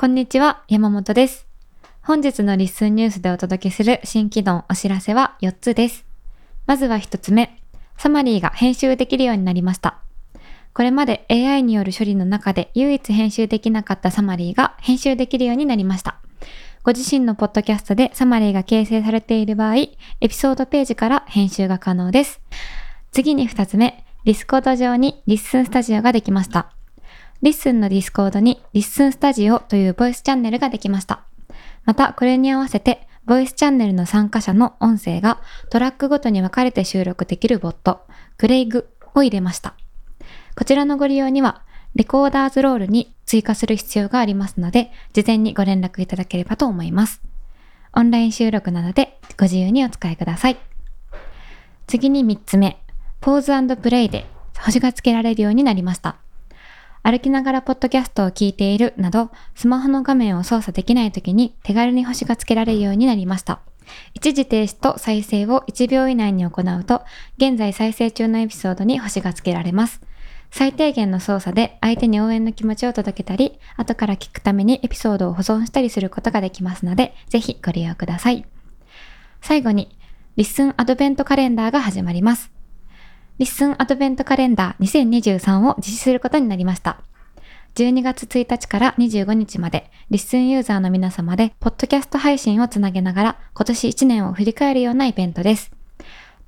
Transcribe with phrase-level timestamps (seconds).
[0.00, 1.48] こんにちは、山本です。
[2.02, 6.06] 本日の LISTEN ニュースでお届けする新機能お知らせは4つです。
[6.66, 7.60] まずは1つ目、
[7.96, 9.98] サマリーが編集できるようになりました。
[10.72, 16.20] これまで AI による処理の中で唯一編集できなかったサマリーが編集できるようになりました。
[16.84, 19.88] ご自身のポッドキャストでサマリーが形成されている場合、エ
[20.20, 22.40] ピソードページから編集が可能です。
[23.10, 26.77] 次に2つ目、 Discord 上に LISTEN スタジオができました。
[27.40, 31.22] LISTEN の Discord に LISTEN スタジオというボイスチャンネルができました。
[31.84, 38.00] また、これに合わせて、ボイスチャンネルの参加者の音声がトラックごとに分かれて収録できるボット、
[38.38, 39.74] Craig を入れました。
[40.56, 41.62] こちらのご利用には、
[41.94, 47.22] Recorders ロールに追加する必要がありますので、事前にご連絡いただければと思います。
[47.92, 50.58] オンライン収録なので、ご自由にお使いください。
[51.86, 52.82] 次に3つ目、
[53.20, 54.26] ポーズプレイで
[54.58, 56.16] 星がつけられるようになりました。
[57.02, 63.60] 歩きながらポッドキャストを聞いているなど、スマホの画面を操作できない時に手軽に星がつけられるようになりました。
[64.14, 67.02] 一時停止と再生を1秒以内に行うと、
[67.36, 70.00] 現在再生中のエピソードに星がつけられます。
[70.50, 78.46] 最低限の操作で相手に応援の気持ちを届けたり、後から聞くためにエピソードを保存したりすることができますので、ぜひご利用ください。
[79.40, 79.96] 最後に、
[80.36, 82.57] LISTEN アドベントカレンダーが始まります。
[83.38, 87.00] LISTEN アドベントカレンダー2023を実施することになりました。
[87.76, 95.70] 12月1日から25日まで、 LISTEN ユーザーの皆様で、ポッドキャスト配信をつなげながら、今年1年を振り返るようなイベントです。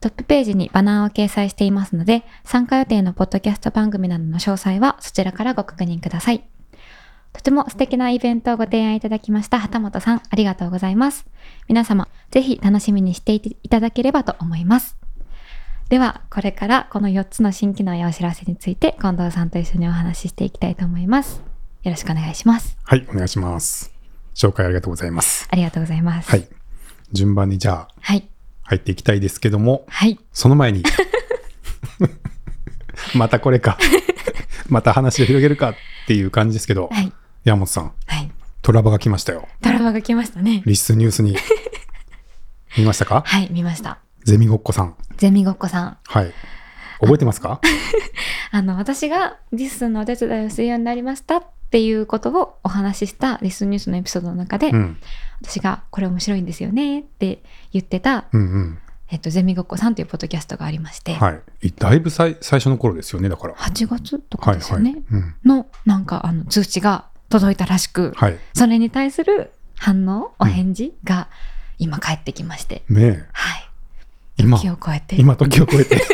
[0.00, 6.42] トップページにバナーを掲載していますので、参加予定のポッドキャスト番組などの詳細はそちらからご確認ください。
[7.33, 11.24] とても素敵なイベントをご提案いただきました旗本さん、ありがとうございます。
[11.68, 15.00] 皆様、ぜひ楽しみにしていただければと思います。
[15.91, 21.42] では、これからこの4つの新機能やお知らせについて、近藤さんと一緒にお話ししていきたいと思います。
[21.83, 22.78] よろしくお願いします。
[22.84, 23.92] はい、お願いします。
[24.36, 25.48] 紹介ありがとうございます。
[25.50, 26.30] ありがとうございます。
[26.30, 26.48] はい。
[27.11, 28.28] 順番にじゃあはい。
[28.62, 30.20] 入っていきたいですけども、はい。
[30.33, 30.84] その前に、
[33.17, 33.77] またこれか。
[34.70, 35.74] また話を広げるかっ
[36.06, 37.12] ていう感じですけど、はい。
[37.42, 38.30] 山本さん、はい。
[38.62, 39.48] トラバが来ましたよ。
[39.61, 40.62] ドラマが来ましたね。
[40.67, 41.36] リスニュースに。
[42.79, 43.24] 見ましたか？
[43.27, 43.98] はい、見ました。
[44.25, 44.97] ゼミごっこさん。
[45.17, 45.98] ゼミごっこさん。
[46.05, 46.33] はい。
[47.01, 47.61] 覚えてますか？
[48.53, 54.98] あの、私がリスンのお手伝いをするようになりましたっていうことをお話ししたリスンニュースのエピソードの中で、うん。
[55.42, 57.42] 私がこれ面白いんですよねって
[57.73, 58.79] 言ってた、うんうん。
[59.09, 61.73] えっと、ゼミごっこさんというポッドキャストがありまして、はい。
[61.77, 63.55] だいぶ最最初の頃ですよね、だから。
[63.55, 64.61] 8月とかはいはい。
[64.61, 65.03] ですよね。
[65.11, 65.35] うん。
[65.45, 68.39] の、なんか、あの、通知が届いたらしく、はい。
[68.55, 71.29] それに対する反応、お返事が
[71.79, 73.29] 今返ってきまして、ねえ。
[73.33, 73.70] はい。
[74.40, 74.58] 今。
[74.58, 75.17] 時を超えて。
[75.17, 75.96] 今時を超えて。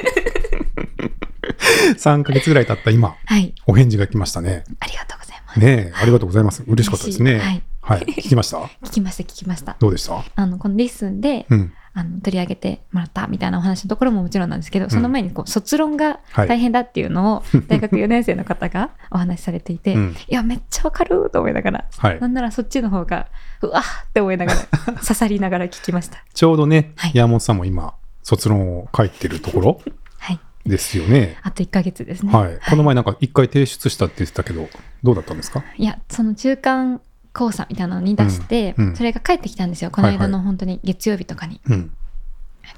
[1.96, 3.14] 3ヶ月ぐらい経った今。
[3.24, 3.54] はい。
[3.66, 4.64] お返事が来ましたね。
[4.80, 5.60] ありがとうございます。
[5.60, 6.62] ねえありがとうございます。
[6.66, 7.32] 嬉しかったですね。
[7.34, 7.62] 嬉しい。
[7.80, 8.56] はい、聞きました？
[8.58, 9.76] 聞きました、聞きました。
[9.78, 10.24] どうでした？
[10.34, 11.72] あの、この LISTEN で、うん。
[11.98, 16.48] あの取り上げてもらったみたいなお話のところももちろんなんですけど、その前にこう卒論がはい。
[16.48, 20.16] 大変だっていうのを 大学4年生の方がお話しされていて、うん。
[20.28, 22.20] いやめっちゃわかると思いながら、はい。
[22.20, 23.28] なんならそっちの方が
[23.62, 24.58] うわーって思いながら
[25.00, 26.22] 刺さりながら聞きました。
[26.34, 27.12] ちょうどね、はい。
[27.14, 27.94] 山本さんも今
[28.26, 29.80] 卒論を書いてるところ
[30.18, 30.40] はい。
[30.66, 31.36] ですよね。
[31.42, 32.32] あと1ヶ月ですね。
[32.32, 34.68] はい、この前なんか一回提出したって言ってたけど
[35.04, 35.62] どうだったんですか？
[35.76, 37.00] いやその中間
[37.32, 38.88] 考査みたいなのに出して、うん。
[38.88, 38.96] うん。
[38.96, 39.92] それが返ってきたんですよ。
[39.92, 40.28] この間はい。
[40.28, 41.92] の本当に月曜日とかに、うん。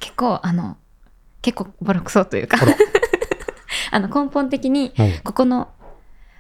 [0.00, 0.76] 結構あの
[1.40, 2.58] 結構ボロクソというか。
[3.90, 5.12] あ の根本的にうん。
[5.24, 5.68] ここの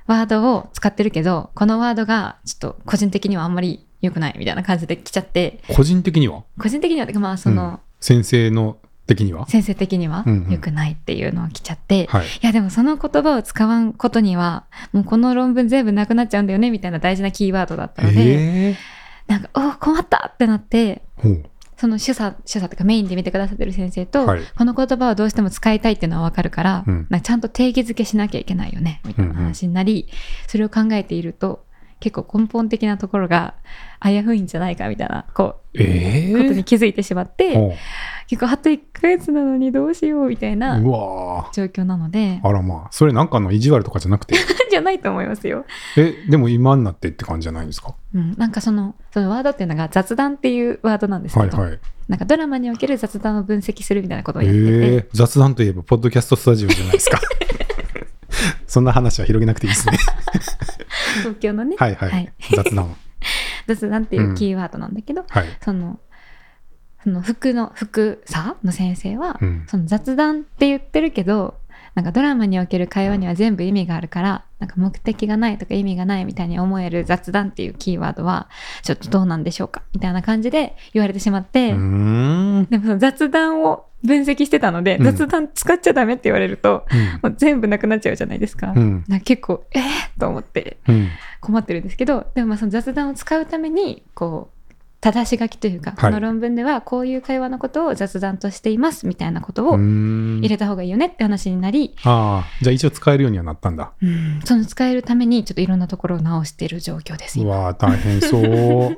[0.06, 5.62] ワードを使ってるけどこのワードがちょっと個人的にはあんまり良くないみたいな感じで来ちゃって。
[5.74, 6.42] 個人的には？
[6.60, 7.78] 個人的にはまあその、うん。
[8.00, 8.76] 先生の
[9.08, 9.48] 的には？
[9.48, 10.52] 先生的にはうんうん。
[10.52, 12.26] 良くないっていうのが来ちゃって、はい。
[12.26, 18.76] いやでもその言葉を使わんことにはもうこの論文全部なくなっちゃうんだよねみたいな大事なキーワードだったので、ええ。
[19.26, 21.02] なんかお困ったってなって
[21.76, 24.40] その主査主査とかメインで見てくださってる先生と、はい。
[24.56, 27.06] この言葉をどうしても使いたいっていうのは分かるから、うん。
[27.06, 30.08] かちゃんと定義づけしなきゃいけないよねみたいな話になり、
[30.46, 31.64] それを考えていると
[32.00, 33.54] 結構根本的なところが
[34.02, 37.74] 危ういんじゃないかみたいなこええうことに気づいてしまって、ほ
[38.28, 42.40] 結構あと1ヶ月なのにどうしようみたいうな状況なので。
[42.42, 44.36] あらまあそれなんかの意地悪とかじゃなくて。
[44.70, 45.64] じゃないと思いますよ。
[45.96, 47.94] えでも今になってって感じじゃないんですか？
[48.14, 51.80] うん、なんかそのそのワードっていうのが雑談っていうワードなんですけど、はいはい。
[52.06, 57.18] なんかドラマにおける雑談を分析するみたいなことをやってて、ええ雑談といえばポッドキャストスタジオじゃないですか。
[58.66, 59.96] そんな話は広げなくていいですね。
[61.20, 62.32] 東京のね、はいはい、はい。
[62.54, 62.94] 雑談。
[63.66, 65.44] 雑談っていうキーワードなんだけど、はい。
[65.62, 65.98] その
[67.08, 71.54] その福の福さの先生は、うんその雑談って言ってるけど
[71.94, 78.48] なんかドラマにおける会話には全部意味があるからなんか目的がないとか意味がないみたいに思える雑談っていうキーワードは
[78.82, 81.68] ちょっとどうなんでしょうかみたいな感じで言われてしまって。
[81.68, 88.72] でもその雑談を分析してたので、うん雑談使っちゃダメって言われるとうんもう全部なくなっちゃうじゃないですか。
[88.76, 89.04] うん。
[89.08, 91.08] なんか結構えー、と思ってうん。
[91.40, 94.57] 困ってるんですけどでもまあその雑談を使うためにこう
[95.00, 103.92] 正し書きというか、はいこの論文ではこういう会話のことを雑談としていますみたいなことうをん入れた方がいいよねって話になり、ああ、じゃあ一応使えるようにはなったんだ。
[104.02, 108.96] うんその使えるためにちょっといろんなところを直している状況です今うわー大変そう。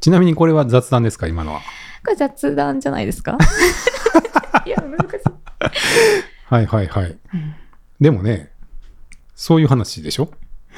[0.00, 1.60] ちなみにこれは雑談ですか今のは？
[2.04, 3.38] これ雑談じゃないですか？
[4.66, 5.06] いや難しい、
[6.46, 7.04] はいはいはい。
[7.06, 7.54] うん
[8.00, 8.50] でもね、
[9.34, 10.30] そういう話でしょ？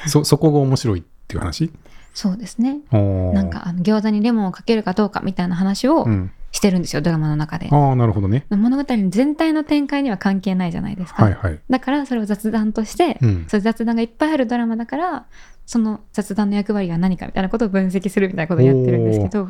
[0.07, 1.71] そ、そこが面白いっていう話？
[2.13, 6.31] そうですねなんかあの餃子にレモンをかけるかどうかみたいな話をうん。
[6.55, 8.45] してるんですよ、ドラマの中でああ、なるほどね。
[8.51, 11.59] 物語の全体の展開には関係ないじゃないですか、はいはい。
[11.67, 13.45] だからそれを雑談として、うん。
[13.47, 15.25] そ雑談がいっぱいあるドラマだから
[15.65, 19.49] その雑談の役割が何かみたいなことを分析するみたいなことをやってるんですけど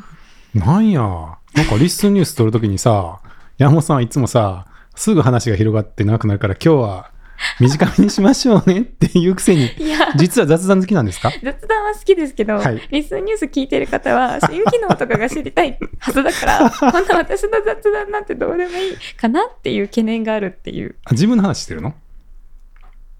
[0.55, 1.01] なんや。
[1.01, 3.19] なんかリッスンニュース撮るときにさ、
[3.57, 4.65] 山本さんはいつもさ、
[4.95, 7.11] すぐ話が広がって長くなるから今日は
[7.59, 10.13] 短めにしましょうねっていうくせに、いや。
[10.15, 11.31] 実は雑談好きなんですか？
[11.43, 12.81] 雑談は好きですけど、はい。
[12.91, 20.95] リスンニュース聞いてる方はそういう機能とかが知りたいはずだから こんな私の雑談なんてどうでもいいかなっていう懸念があるっていう。
[21.05, 21.93] あ自分の話してるの？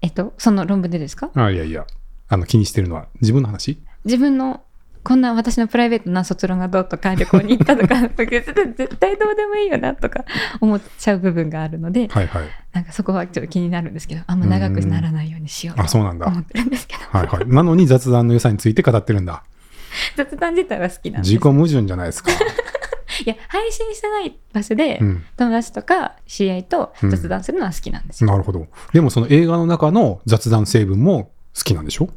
[0.02, 1.30] えっとその論文でですか？
[1.34, 1.86] あいやいや、
[2.28, 3.78] あの気にしてるのは自分の話？
[4.04, 4.62] 自分の
[5.04, 10.24] こんな私のプライベートな卒論がどうとか旅行に行ったとか絶対絶対どうでもいいよなとか
[10.60, 12.48] 思っちゃう部分があるのではいはい。
[12.72, 16.26] なんかそこはちょっと気になるんですけどあんま長くならないようにしようあ、そうなんだ。
[16.26, 17.46] 思ってるんですけどはいはい。
[17.46, 19.44] なのに雑談の良さについて語ってるんだ。
[20.16, 22.30] 雑談自体は好きなんです自己矛盾じゃないですか。
[22.32, 25.24] いや配信してない場所で、うん。
[25.36, 28.30] 友達とか知り合いと雑談するのは好きなんですよ。
[28.30, 28.66] なるほど。
[28.92, 32.06] でもその映画の中の雑談成分も好きなんでしょ？
[32.06, 32.08] っ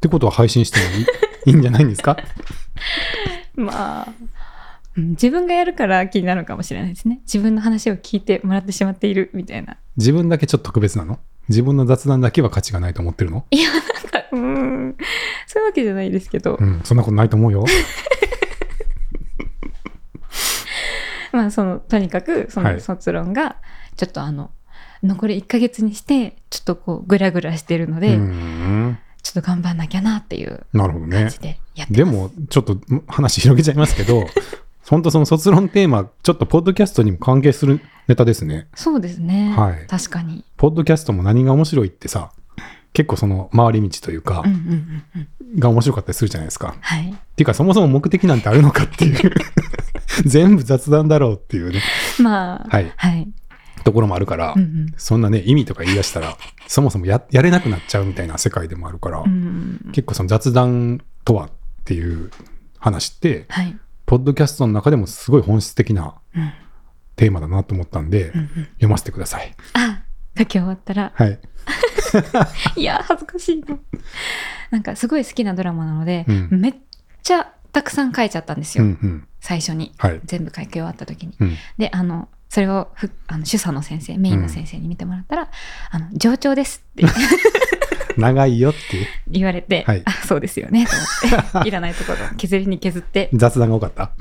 [0.00, 1.06] てことは配信してもい？
[1.46, 2.16] いいいんじゃないんですか？
[3.54, 4.08] まあ、
[4.96, 7.20] うん自分がやるから気になるのかもしれないですね。
[7.22, 9.76] 自分の話を聞いてもらってしまっているみたいな。
[9.96, 11.20] 自分だけちょっと特別なの？
[11.48, 13.46] 自分の雑談だけは価値がないと思ってるの？
[13.52, 13.88] いや、なんか、
[14.32, 14.96] うーん、
[15.46, 17.64] そういうわけじゃないですけど、うん、そんなことないと思うよ。
[21.32, 23.56] まあ、その、とにかく、そはいの卒論が、
[23.96, 24.50] ちょっとあの、
[25.02, 28.98] 残り1ヶ月にして、ちょっとこう、ぐらぐらしてるのうで、ん。
[29.28, 31.18] ちょっと頑張んなきゃなっていうなるほどね。
[31.18, 31.92] 感じでやってます。
[31.92, 34.26] でも、ちょっと話広げちゃいますけど、
[34.88, 38.68] 本当その卒論テーマ、ちょっとポッドキャストにも関係するネタですね。
[38.74, 39.54] そうですね。
[39.54, 40.44] はい確かに。
[40.56, 42.30] ポッドキャストも何が面白いってさ、
[42.94, 45.60] 結構その回り道というかうん、うんうんうん。
[45.60, 46.74] が面白かったりするじゃないですか。
[46.80, 47.10] はい。
[47.10, 49.30] っていうか、そもそも目的なんてあるのかっていう、
[50.24, 51.82] 全部雑談だろうっていうね、
[52.18, 53.28] まあ、はいはい。
[53.88, 56.36] ところもあるから、うんうんそんなね、意味とか言い出したら、
[56.66, 61.50] そもそもややれなくなっちゃうみたいな世界でもあるから、うん結構その雑談とはっ
[61.84, 62.30] ていう
[62.78, 63.74] 話って、はい。
[64.04, 66.52] ポッドキャストの中でもすごい本質的なうん
[67.16, 69.54] テーマだなと思ったんで、うんうん読ませてください。
[69.72, 70.02] あ、
[70.36, 71.38] 書き終わったら、はい。
[72.76, 73.78] いや、恥ずかしいな。
[74.70, 76.74] なんか、すごい好きなドラマなので、うんめっ
[77.22, 78.84] ちゃたくさん書いちゃったんですよ。
[78.84, 79.28] うんうん。
[79.40, 79.92] 最初に。
[79.96, 80.20] はい。
[80.24, 81.34] 全部書き終わった時に。
[81.40, 81.56] うん。
[81.78, 85.50] で、あの、それをふあの主査の先生、メインの先生に見てもらったら、
[85.90, 87.04] あの、上長ですって
[88.16, 88.78] 長いよって
[89.28, 90.02] 言われて、はい。
[90.04, 90.92] あ、そうですよね、と
[91.28, 94.12] 思って、 いらないところを削りに削って、雑談が多かった。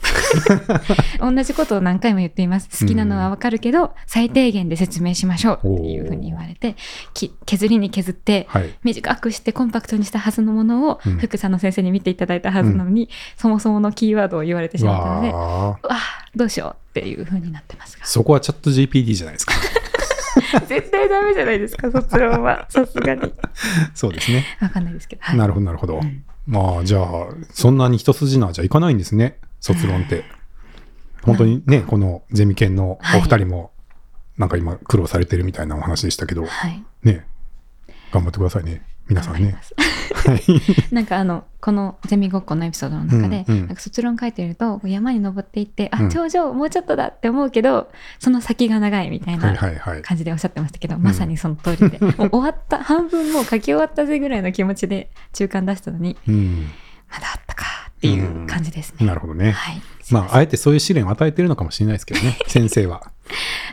[1.20, 2.68] 同じことを何回も言っています。
[2.84, 6.76] 好きなのはわかるけど、最低限で説明しましょうっていうふうに言われて、
[7.14, 8.70] き削りに削って、はい。
[8.82, 15.38] 短くしてコンパクトにしたはずのものを、うん福さんの先生に見ていただいたはずなのに、そもそものキーワードを言われてしまったので、うわ
[15.68, 15.94] わあ。
[15.94, 15.98] あ
[16.34, 18.06] どうしようっていうふうになってますが。
[18.06, 19.54] そこはチャット GPT じゃないですか。
[20.66, 22.66] 絶対ダメじゃないですか、 卒論は。
[22.68, 23.32] さすがに。
[23.94, 24.44] そうですね。
[24.60, 25.22] わかんないですけど。
[25.22, 25.96] はいなるほど、なるほど。
[25.96, 30.24] うんまあ、じゃあ、そんなに一筋縄じゃいかないんですね、卒論って。
[31.22, 33.72] 本当にね、このゼミ研のお二人も、
[34.38, 36.82] なんか今苦労されてるみたいなお話でしたけど、はい。
[37.02, 37.26] ね、
[38.10, 39.56] 頑張ってくださいね、皆さんね。
[40.92, 50.02] なんかあのこのゼミごっこのエピソードの中で、うんうんなんか卒論書いてると山に登っていって、うんあ頂上もうちょっとだって思うけどその先が長いみたいはいな。
[50.02, 56.68] 感じでおっしゃってましたけど、まさにその通りでもう終わった半分もう書き終わったぜぐらいの気持ちで中間出したのにうん。
[57.10, 57.49] まだあっ
[58.00, 59.06] っていう感じですね。
[59.06, 59.50] なるほどね。
[59.50, 63.12] はい、まあ、あえてそういう試練を与えてるのかもしれないですけどね、 先生は。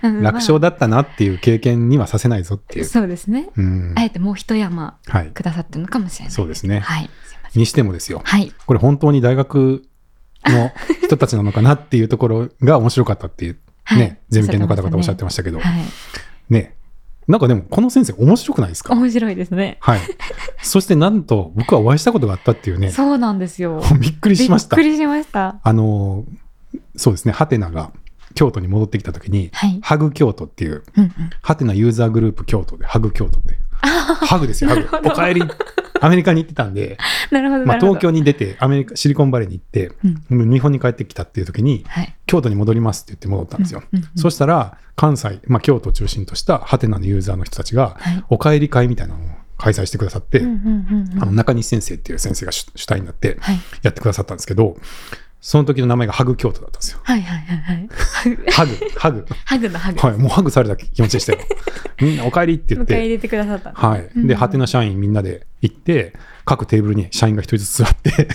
[0.04, 2.86] うん楽勝だったなっていう経験にはさせないぞっていう。
[2.86, 3.94] そうですね、うん。
[3.96, 5.28] あえてもう一山はい。
[5.28, 6.82] くださってるのかもしれないそうですね。
[6.82, 7.10] はい
[7.56, 8.22] にしてもですよ。
[8.24, 9.84] はいこれ本当に大学
[10.46, 10.72] の
[11.04, 15.84] 人たちなのかなっていうところが面白かったっていう、 はいね、ゼミ研の方々おっしゃってましたけど、はい
[16.50, 16.76] ね、
[17.28, 18.94] なんかでも、この先生面白くないですか？
[18.96, 19.78] 面白いですね。
[19.82, 20.00] はい。
[20.62, 23.82] そしてなんと、僕はお会いしたことがあったっていうね、そうなんですよ。
[24.00, 24.90] びっくりしましたびっく。
[24.92, 25.60] りしました。
[25.62, 26.24] あの、
[26.96, 27.92] そうですね、ハテナが
[28.34, 29.80] 京都に戻ってきた時に、はい。
[29.82, 31.12] ハグ京都っていう、うんうん。
[31.42, 33.58] ハテナユーザーグループ京都で、ハグ京都って。
[33.82, 35.10] ハグですよ、ハグ。
[35.10, 35.44] お帰り。
[36.00, 36.98] アメリカに行ってたんで、
[37.32, 37.80] なるほど、まあ。
[37.80, 39.92] 東京に出て、アメリカ、シリコンバレーに行って、
[40.30, 42.16] うん日本に帰ってきたっていう時に、はい。
[42.26, 43.84] 京都に戻りますって言って戻ったんですよ。
[43.92, 48.24] うんうんそしたら、関西、まあ、京都を中心としたハテナのユーザーの人たちが、はい。
[48.30, 53.60] お帰り会みたいなのを開催してくださって、うんうんうんうんあの中西先生っていう先生が主主体になってはい。
[53.82, 54.78] やってくださったんですけど、
[55.48, 57.00] その時の名前がハグ京都だったんですよ。
[57.04, 57.90] はいはいはいはい。
[58.52, 59.26] ハグ、ハグ。
[59.46, 60.00] ハグのハグ。
[60.06, 61.40] はい、もうハグされた気持ちでしたよ。
[62.02, 63.72] みんなお帰りって言って、迎え入れてくださった。
[63.72, 64.10] はい。
[64.14, 66.12] うんで、ハテナ社員みんなで行って、
[66.44, 68.28] 各テーブルに社員が一人ずつ座って、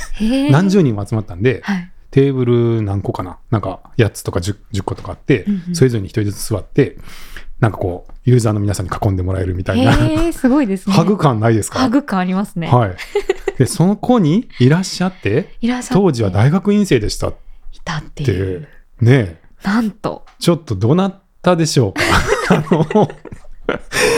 [0.50, 1.90] 何十人も集まったんで、はい。
[2.12, 3.37] テーブル何個かな？
[3.50, 6.97] なんか8つとか 10, 10個とかあって、うんうんそれぞれに一人ずつ座って、
[7.62, 10.95] なんかこう、ユーザーの皆さんに囲んでもらえるみたいな、へえ、すごいですね。
[10.97, 11.78] ハグ感ないですか？
[11.78, 12.66] ハグ感ありますね。
[12.66, 12.97] はい。
[13.57, 17.35] で、その子にいらっしゃって、いらっしゃって当時は大学院生でしたっ
[17.73, 18.66] いたってていう。、
[19.00, 20.26] ねえなんと。
[20.40, 22.02] ちょっとどなったでしょうか？
[22.50, 23.09] あの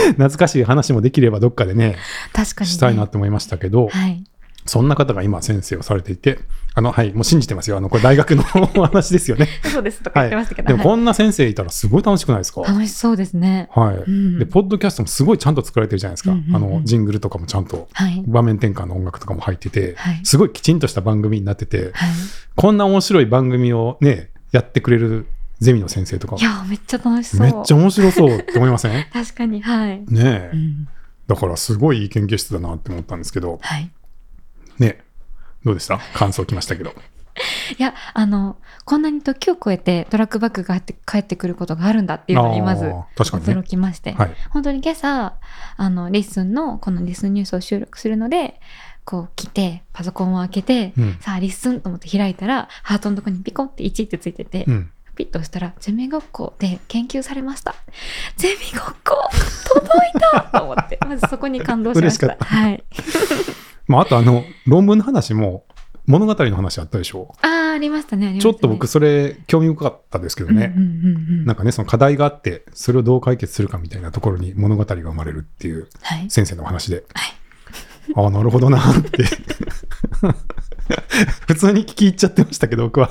[0.07, 1.97] 懐かしい話もできればどっかでね、
[2.33, 2.73] 確かに、ね。
[2.73, 4.23] したいなと思いましたけど、はい。
[4.65, 6.39] そんな方が今先生をされていて、
[6.77, 7.77] あの、はい、もう信じてますよ。
[7.77, 8.43] あの、これ大学の
[8.75, 9.47] お話ですよね。
[9.63, 10.67] そうですとか言ってましたけど。
[10.67, 12.61] でもはいこんな先生いたらすごい楽しくないですか？
[12.63, 13.69] 楽しそうですね。
[13.71, 13.95] はい。
[13.95, 16.31] うんで、ポッドキャストもすごいちゃんと作られてるじゃないですか。
[16.31, 18.23] うんうんうんあの、ジングルとかもちゃんと、はい。
[18.27, 22.09] 場面転換の音楽とかも入ってて、はいすごいきちんとした番組になってて、はい。
[22.55, 25.27] こんな面白い番組をね、やってくれる
[25.59, 27.41] ゼミの先生とかい、や、めっちゃ楽しそう。
[27.41, 28.91] めっちゃ面白そうって思いません？
[28.91, 30.03] ね 確かに、はい。
[30.13, 30.87] え、うん。
[31.27, 33.89] だからすごいいい研究室だなって思ったんですけど、はい。
[34.79, 34.99] ね
[35.65, 35.99] どうでした？
[36.13, 36.93] 感想来ましたけど。
[37.77, 38.55] いや、あの、
[38.85, 42.85] こんなに時を超えてトラックバックが帰ってくることがあるんだっていうのにまず
[43.17, 44.35] 驚きまして、はい。
[44.51, 45.33] 本当に今朝、
[45.75, 48.61] あの、 LISTEN の、この LISTEN ニュースを収録するので、
[49.03, 51.17] こう来て、パソコンを開けて、うん。
[51.19, 54.91] さあ、 LISTEN と思って開いたら、ハートのとこにピコンって1ってついてて、うん。
[55.15, 57.75] ピッと押したら、ゼミ学校で言及されました。
[58.37, 59.29] ゼミ学校
[59.73, 62.27] 届いたと思って、まずそこに感動しました。
[62.27, 62.83] 嬉しかったはい。
[63.87, 65.65] まあ、あとあの、論文の話も、
[66.07, 67.33] 物語の話あったでしょ？
[67.41, 68.45] ああ、ありましたね、ち。
[68.45, 70.73] ょっと僕それ興味深かったですけどね。
[71.45, 76.29] なんかね、その課題があって、それをどう解決するかみたいなところに物語が生まれるっていうはい。
[76.29, 77.05] 先生のお話で、はい
[78.15, 79.23] ああ、なるほどなって。
[81.47, 83.09] 普通に聞き入っちゃってましたけど、僕は。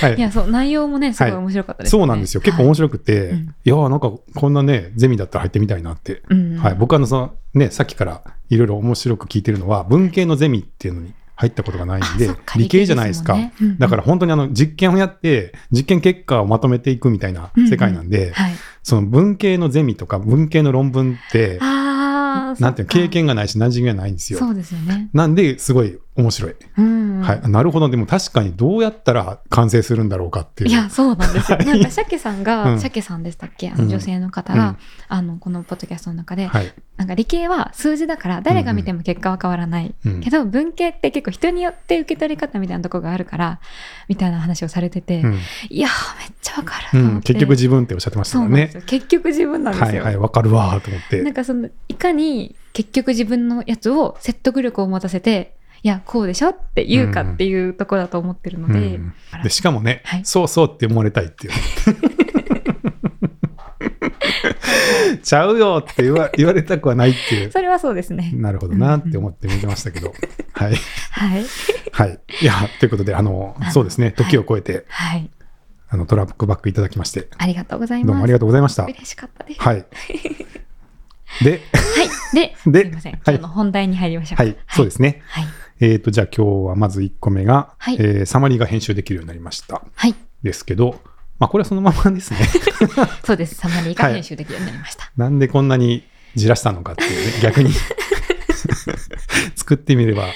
[0.00, 2.40] はいいや、そう、内容もね、すごい面白かったです、ねそうなんですよ。
[2.40, 6.12] 結構面白くて、うんいやーなんかこんなね、ゼミだったら入ってみたいなって。
[6.12, 6.16] い。
[6.30, 8.22] うんはい、僕はあのその、ね、さっきから
[8.52, 13.38] いろいろ面白く聞いてるのは、文系のゼミっていうのに入ったことがないんで理系じゃないですか。
[13.78, 18.52] だから本当にあの実験をやって、実験結果をまとめていくみたいな世界なんで、はい。
[18.82, 24.38] その文系のゼミとか文系の論文って、なんていうの、経験がないし、馴染みがないんですよ。
[24.38, 25.08] そうですよね。
[25.14, 26.54] なんで、すごい面白い。
[26.76, 27.20] うん。
[27.22, 27.40] はい。
[27.50, 27.88] なるほど。
[27.88, 30.70] でも確かにどうやったら完成するんだろうかっていう。
[30.70, 31.56] いや、そうなんですよ。
[31.56, 33.70] は いなんか、鮭さんうが、ん鮭さんでしたっけ？
[33.70, 34.76] あうんの女性の方が、うん
[35.08, 36.72] あの、このポッドキャストの中で、はい。
[36.98, 39.94] なんか理系は数字だから誰が見ても結果は変わらない。
[40.04, 43.60] うんけど、文系って結構人によって受け取り方みたいなとこがあるから、
[44.08, 45.38] みたいな話をされてて、うん
[45.70, 47.28] いやー、めっちゃわかるうんと思って。
[47.32, 48.74] 結局自分っておっしゃってましたよねそうなんです。
[48.76, 48.82] よ。
[48.86, 49.86] 結局自分なんですよ。
[49.86, 51.22] はいはい、わかるわーと思って。
[51.22, 61.52] なんかそのいかに結局自分のやつを説得力を持たせていやこうでしょって言うかっていうところだと思ってるので、うんでしかもね、はいそうそうって思われたいっていう。
[65.22, 67.52] ちゃうよって言わ 言われたくはないっていう。
[67.52, 68.32] それはそうですね。
[68.34, 70.12] なるほどなって思って見てましたけど。
[70.52, 70.74] はい。
[71.10, 71.44] はい
[71.92, 72.20] はい。
[72.40, 75.30] いや、ということで、あのそうですね、時を超えて、はい
[75.88, 78.06] あの、トラックバックいただきまして、ありがとうございます。
[78.08, 78.84] どうもありがとうございました。
[78.84, 79.60] 嬉しかったです。
[79.60, 79.84] はい。
[81.44, 81.60] で、はい。
[82.34, 83.12] で、ですいません。
[83.12, 84.42] はい今日の本題に入りましょう。
[84.42, 85.22] はい、そうですね。
[85.26, 85.44] はい。
[85.84, 89.82] えっ、と、じゃあ今日はまず1個目が、はいえーサマリーが編集できるようになりました。
[89.96, 90.14] はい。
[90.44, 91.00] ですけど、
[91.40, 92.38] まあ、これはそのままですね。
[93.26, 93.56] そうです。
[93.56, 95.10] サマリーがはい編集できるようになりました。
[95.16, 96.04] なんでこんなに
[96.36, 97.72] じらしたのかっていうね、 逆に
[99.56, 100.28] 作ってみれば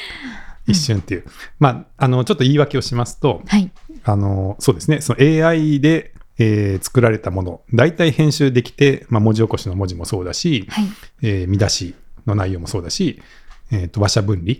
[0.67, 1.25] 一瞬っていう。
[1.61, 3.71] まあ、あの、ちょっと言い訳をしますと、はい。
[4.03, 10.87] あの、そうですね、その AI で、えー作られたもの、大体編集できて、まあ、文字起こしの文字もそうだし、はい。
[11.23, 11.95] えー見出し
[12.27, 13.23] の内容もそうだし、
[13.71, 14.55] えーと話者分離、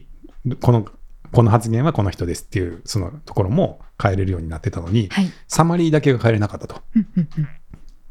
[0.61, 0.87] この、
[1.33, 5.31] この発言はこの人ですっていう、そのところも変えれるようになってたのに、はい。
[5.49, 6.83] サマリーだけが変えれなかったと。
[6.95, 7.49] うんうんうん。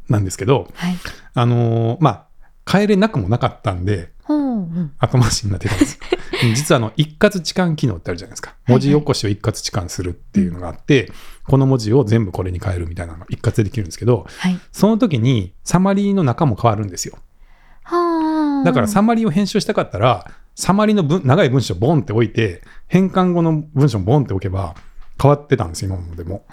[0.10, 0.96] なんですけど、はい。
[1.34, 2.28] あのーまあ、
[2.70, 4.16] 変えれなくもなかったんで。
[4.98, 6.00] 後回しになってたんですよ。
[6.56, 8.52] 実はあの一括置換機能ってあるじゃないですか。
[8.52, 11.12] いはい文字起こしを一括置換するっていうのがあって、
[11.44, 14.60] この文字を全部これに変えるみたいなのが一括でできるんですけど、はい。
[14.72, 17.18] その時にサマリーの中も変わるんですよ。
[17.84, 24.74] はだからサマリーを編集したかったら、サマリーの文長い文章をボンって置いて、変換後の文章をボンって置けば
[25.22, 26.46] 変わってたんですよ、今までも。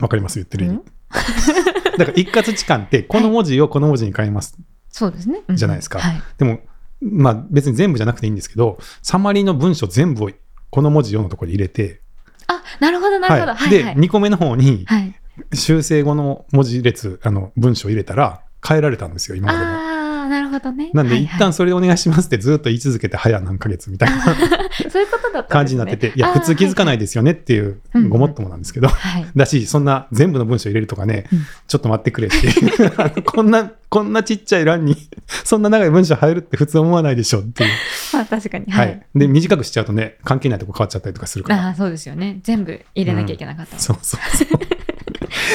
[0.00, 0.38] わかります？
[0.38, 0.84] 言ってる意味うん？
[1.98, 4.56] だから一括置換って、この文字をこの文字に変えます。
[4.90, 5.40] そうですね。
[5.48, 6.22] うんじゃないですかはい。
[6.38, 6.60] でも、
[7.00, 10.30] まあ別に全部じゃなくていいんですけど、サマリーの文章全部を
[10.70, 12.00] この文字4のところに入れて、
[12.46, 13.52] あ、なるほど、なるほど。
[13.52, 13.56] は。
[13.56, 13.70] はいい。
[13.70, 13.94] で、はい。
[13.96, 15.14] 2個目の方にはい。
[15.52, 19.93] 修正後の文字列、あの文章を入れたら変えられたんですよ、今までも。
[20.24, 20.90] ああ、なるほどね。
[20.94, 24.24] なんで、一旦それでお願いしますってずっと言い続けて、早何ヶ月みたいな
[24.90, 25.44] そういうことだったね。
[25.48, 29.26] 感じになってて、いや、普通気づかないですよねっていううんごもっともなんですけど、はい。
[29.36, 32.36] だし、そんな全部の文章入れるとかね、うんちょっと待ってくれって
[33.22, 34.96] こんな、こんなちっちゃい欄に、
[35.44, 37.70] そんな長い文章入るって普通思わないでしょっていう。
[38.12, 38.66] まあ確かに。
[38.70, 38.80] は。
[38.80, 39.18] はいい。
[39.18, 41.66] で、短くしちゃうとね、関係ないとこ変わっちゃったりとかするから。
[41.66, 42.38] ああ、そうですよね。
[42.42, 43.78] 全部入れなきゃいけなかった。
[43.78, 44.48] そうそうそう。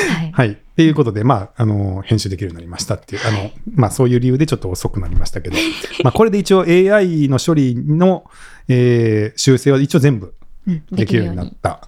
[0.08, 0.32] はい。
[0.32, 0.50] はい。
[0.52, 5.56] っていうことで、まあ、あの、編集できるようになりましたっていう、あの、まあ、そういう理由でちょっと遅くなりましたけど、
[6.04, 8.30] まあ、これで一応 AI の処理の、
[8.68, 10.34] えー修正は一応全部
[10.68, 11.56] うんできるようになっに。
[11.62, 11.88] た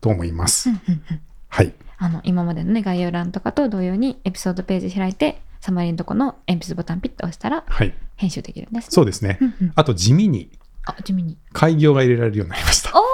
[0.00, 0.70] と思います。
[0.70, 1.72] うんうんうんはい。
[1.98, 7.94] あの、今までのね、概要欄とかと同様にエピソードページ開いて、サマリーのとこの鉛筆ボタンピッと押したらはい。
[8.16, 8.88] 編集できるんですね。
[8.90, 9.44] そうですねう。
[9.44, 10.50] んうんあと、地味に
[10.84, 11.38] あ、地味に。
[11.52, 12.90] 開業が入れられるようになりました。
[12.90, 13.04] おー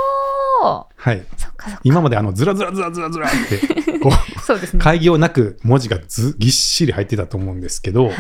[0.61, 1.25] はい。
[1.37, 1.81] そっかそっか。
[1.85, 4.12] 今まであの、ずらずらずらずらずらって、こう、
[4.43, 4.83] そうですね。
[4.83, 8.17] 開業なく文字がずぎっしり入ってたと思うんですけど、はい。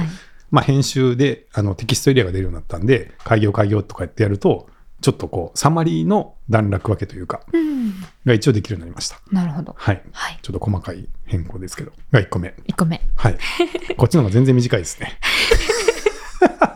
[0.50, 4.68] まあ、編集であのテキストエリアが出るようになったんで、開業開業とかやってやると、
[5.00, 7.94] ちょっとこう、サマリーの段落分けというか、うん。
[8.26, 9.18] が一応できるようになりました。
[9.32, 9.74] なるほど。
[9.78, 10.02] はい。
[10.12, 10.38] はい。
[10.42, 12.54] ちょっと細かい変更ですけど、が1個目。
[12.68, 12.98] 1個目。
[12.98, 13.38] ね、はい。
[13.96, 15.18] こっちの方が全然短いですね。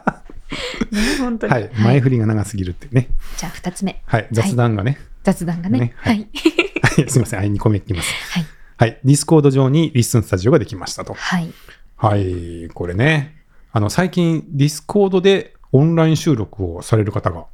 [1.18, 1.52] 本当に。
[1.52, 1.70] はい。
[1.74, 3.08] 前振りが長すぎるっていうね。
[3.36, 4.02] じゃあ2つ目。
[4.06, 4.28] はい。
[4.30, 4.98] 雑談がね。
[5.22, 5.78] 雑談がね。
[5.78, 6.28] ねははい。
[7.08, 7.40] すみません。
[7.40, 7.52] はい。
[7.52, 8.12] 2個目いきます。
[8.30, 8.46] はい。
[8.76, 9.00] はい。
[9.04, 11.14] Discord 上に LISTEN スタジオができましたと。
[11.14, 11.52] はい。
[11.96, 12.68] はい。
[12.74, 13.36] これね。
[13.72, 17.46] あの、最近、 Discord でオンライン収録をされる方が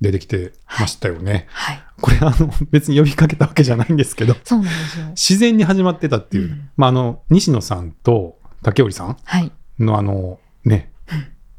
[0.00, 1.46] 出てきてましたよね。
[1.50, 1.82] はい。
[2.00, 5.06] これ、あの、別に呼びかけたわけじゃないんですけど、そうなんですよ。
[5.10, 6.48] 自然に始まってたっていう。
[6.48, 9.52] うんまあ、あの、西野さんと竹織さんはい。
[9.78, 10.92] のあの、ね、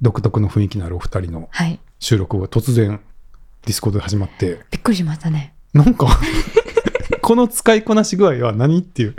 [0.01, 1.79] 独特の雰囲気のあるお二人のはい。
[1.99, 2.99] 収録が突然
[3.65, 5.53] Discord で始まって、びっくりしましたね。
[5.73, 6.07] なんか、
[7.21, 9.15] この使いこなし具合は何っていう。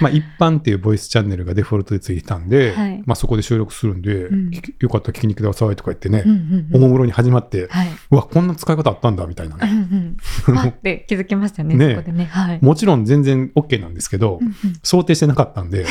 [0.00, 6.76] まあ、一般っていうボイスチャンネルがデフォルトでついてたんで、はいまあ、そこで収録するんで、うんよかったら聞きに来てくださいとか言ってね、うんうんうん。
[6.76, 7.88] おもむろに始まって、はい。
[8.10, 10.16] うわ、こんな使い方あったんだみたいなうんね。
[10.48, 10.58] うん。
[10.58, 11.76] あって気づきましたね。
[11.76, 12.24] ねそこでね。
[12.24, 12.58] はい。
[12.60, 15.86] もちろん全然 OK なんですけど、うんうん想定してなかったんで、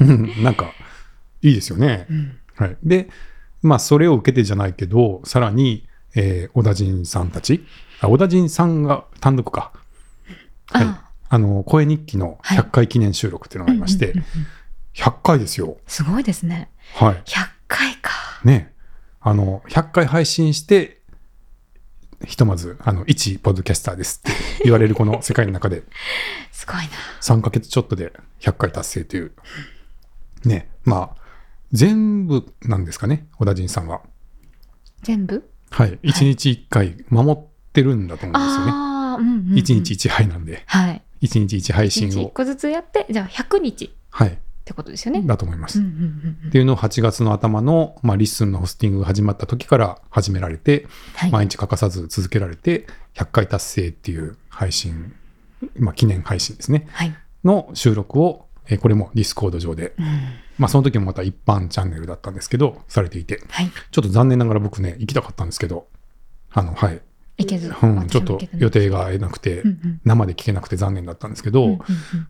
[0.00, 0.72] うんなんか、
[1.40, 2.06] いいですよね。
[2.10, 3.08] うんはい、で、
[3.62, 7.64] まあ、それを受けてじゃないけど、さらに、えー小田陣さんたち、
[8.00, 9.72] あ小田陣さんが単独か、
[10.66, 14.46] はいああの声日記のはい100回記念収録っていうのがありまして、うんうんうんうん
[14.94, 15.76] 100回ですよ。
[15.86, 16.70] すごいですね。
[16.94, 17.14] はい。
[17.24, 18.12] 100回か。
[18.44, 18.72] ね。
[19.20, 21.00] あの、100回配信して、
[22.24, 25.82] ひとまず、あの、一ポッドキャスターですって言われるこの世界の中で、
[26.52, 26.82] すごいな。
[27.20, 29.32] 3ヶ月ちょっとで100回達成という。
[30.44, 30.70] ね。
[30.84, 31.23] まあ、
[31.74, 34.00] 全部なんですかね、小田陣さんは。
[35.02, 35.50] 全部？
[35.70, 35.98] はい。
[36.04, 37.36] 1日1回守っ
[37.72, 38.70] てるんだと思うんですよね。
[38.72, 39.58] ああ、うんうんうん。
[39.58, 41.02] 1日1配なんで、はい。
[41.22, 42.28] 1日1配信1を。
[42.30, 44.38] 個ずつやって、じゃあ100日っはい。
[44.64, 45.20] てことですよね。
[45.26, 45.80] だと思います。
[45.80, 46.02] うんうんうん
[46.42, 51.30] うんっていうのを8月の頭の、まあ、 LISTEN のホスティングが始まった時から始められて、はい。
[51.32, 55.12] 毎日欠かさず続けられて、100回達成っていう配信、
[55.76, 57.14] まあ、記念配信ですね、はい。
[57.42, 60.04] の収録を、えーこれも Discord 上で、うん
[60.58, 63.70] まあ、その時もまた一般チャンネルだったんですけど、されていて、はい。
[63.90, 65.88] ちょっと残念ながら僕ね、行きたかったんですけど、
[66.52, 67.00] あの、はい、
[67.36, 67.74] いけず。
[67.82, 68.98] うん、ちょっと予定が。
[68.98, 71.84] が合えなくてうん、うん生で聞けなくて残念だったんですけど、うんうんま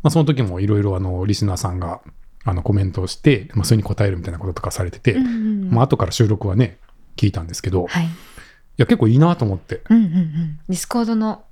[0.05, 2.01] あ、その時もいろいろあのリスナーさんが
[2.45, 6.79] あのコメントをして、まあ、それに答えるみたいなこととかされてて、うんうんうんまあ後から収録はね
[7.17, 8.09] 聞いたんですけど、い、はい。
[8.77, 10.61] や結構いいなと思って、うんうんうん。
[10.69, 11.45] Discord の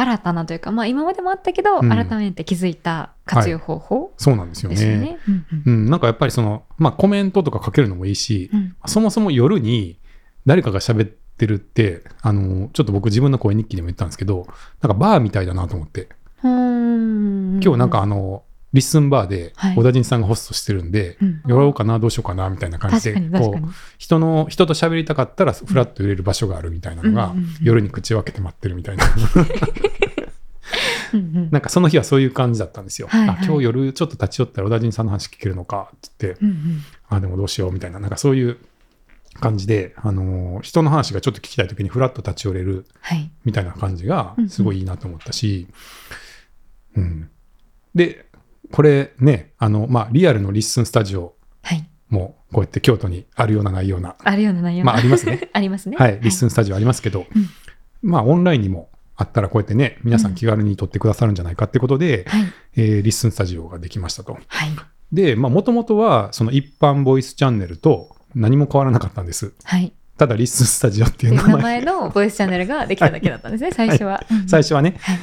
[0.00, 1.88] 新たなというか、まあ今までもあったけど、うん。
[1.88, 5.18] 改めて気づいた活用方法そうなんですよね。
[5.26, 5.62] うんうん。
[5.66, 8.76] うん、なんかやっぱりその、まあ、コメントとか書けるのもいいし、うん。
[8.86, 9.98] そもそも夜に
[10.46, 14.46] 誰かが喋ってるってあのちょっと僕自分の声日記でも言ったんですけど
[14.80, 16.08] なんかバーみたいだなと思って。
[16.40, 19.76] 今日なんかあの LISTEN バーではい。
[19.76, 21.42] 小田陣さんがホストしてるんで、うん。
[21.46, 23.68] 寄ろうかなどうしようかなみたいな感じでこう。
[23.96, 29.04] 人の人と喋りたかったらフラッと入れる場所があるみたいなのが、夜に口を開けて待ってるみたいな。
[31.50, 33.08] なんかその日はそういう感じだったんですよ。
[33.08, 33.38] はいはい。
[33.40, 36.82] あ今日夜ちょっと立ち寄ったら小田陣さんの話聞けるのかって言って、うんうん。
[37.08, 37.98] あでもどうしようみたいな。
[38.00, 38.58] なんかそういう
[39.40, 43.30] 感じで、あのー人の話がちょっと聞きたい時にフラッと立ち寄れるはい。
[43.44, 45.68] みたいな感じがすごいいいなと思ったし、
[46.96, 47.30] うん。
[47.94, 48.27] で
[48.72, 51.88] これねあの、まあ、リアルのリッスンスタジオはい。
[52.08, 55.48] もうこうやって京都にあるようなないような、あるような内容まあありますね。
[55.52, 55.96] ありますね。
[55.98, 57.48] はい、リッスンスタジオありますけど、うん
[58.00, 62.42] まあオンラインにもあったらこうやってね、皆さん気軽に撮ってくださるんじゃないかってことで、はい。
[62.76, 64.38] えーリッスンスタジオができましたと。
[64.46, 64.70] はい。
[65.12, 69.52] で、まあもともとはその一般ボイスチャンネルと何も変わらなかったんです。
[69.64, 69.92] はい。
[70.16, 74.24] ただリッスンスタジオっていうっていう名名前、前のボイスチャンネルができただけだったんですね、最初は。
[74.30, 75.18] うん最初はね、はい。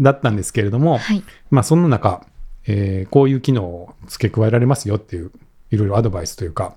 [0.00, 1.22] だったんですけれども、はい。
[1.50, 2.24] まあそんな中、
[2.66, 5.32] えーこういう機能を付け加えられますよっていう、
[5.70, 6.74] いろいろアドバイスというか、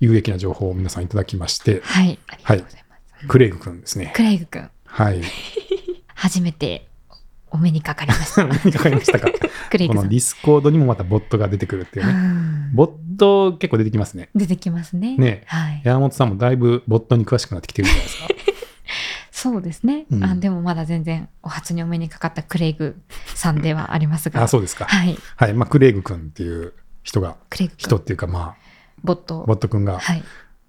[0.00, 2.18] 有益な情報を皆さんいただきまして、はい。
[2.28, 3.26] ありがとうございます。
[3.28, 4.12] Craig 君ですね。
[4.14, 5.20] Craig 君、はい。
[6.14, 6.86] 初めて
[7.50, 8.46] お目にかかりました。
[8.48, 9.28] 何かかりましたか
[9.70, 9.94] Craig。
[9.94, 12.14] この Discord にもまたボットが出てくるっていううね。
[12.14, 14.28] んボット結構出てきますね。
[14.34, 15.16] 出てきますね。
[15.16, 15.82] ねはい。
[15.84, 18.28] 山本さんもだいぶボットに詳しくなってきてるじゃないですか。
[19.40, 20.34] そうですね、うんあ。
[20.34, 23.00] でもまだ全然お初にお目にかかった Craig
[23.34, 24.42] さんではありますが。
[24.44, 24.84] あ、そうですか。
[24.84, 25.16] はい。
[25.36, 25.54] はい。
[25.54, 27.84] まあ、 Craig 君っていう人が、 Craig 君。
[27.86, 28.54] 人っていうか、ま
[29.02, 30.22] ボットあ、ボット君が、はい。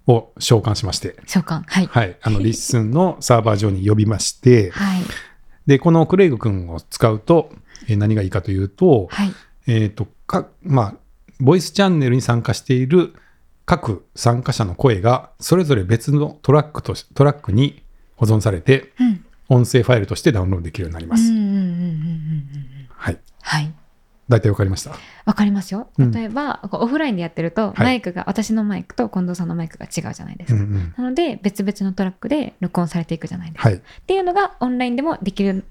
[0.06, 1.62] を召喚しまして、召喚。
[1.66, 1.86] はい。
[1.86, 2.16] はい。
[2.22, 5.02] あの、 LISTEN のサーバー上に呼びまして、はい。
[5.66, 7.52] で、この Craig 君を使うと、
[7.88, 9.32] えー何がいいかというと、はい。
[9.66, 10.94] えっ、と、か、まあ、
[11.40, 13.12] ボイスチャンネルに参加している
[13.66, 17.82] 各参加者の声が、それぞれ別のトラックとし、トラックに
[18.22, 19.24] 保存されて、うん。
[19.48, 21.28] 音声ファイルとしてダウンロードできるようになります。
[21.28, 22.88] うんうんうんうんうんうん。
[22.88, 23.18] はい。
[23.42, 23.74] はい。
[24.28, 24.92] 大体わかりました？
[25.24, 25.88] わかりますよ。
[25.98, 30.62] うん例えば、こうオフラインでやってると、はいマイクが、私のマイクと近藤さんのマイクが違うじゃないですか。
[30.62, 30.94] うんうん。
[30.96, 33.68] なので、別々のトラックで録音されていくじゃないですか。
[33.68, 33.78] はい。
[33.78, 35.64] っていうのがオンラインでもできる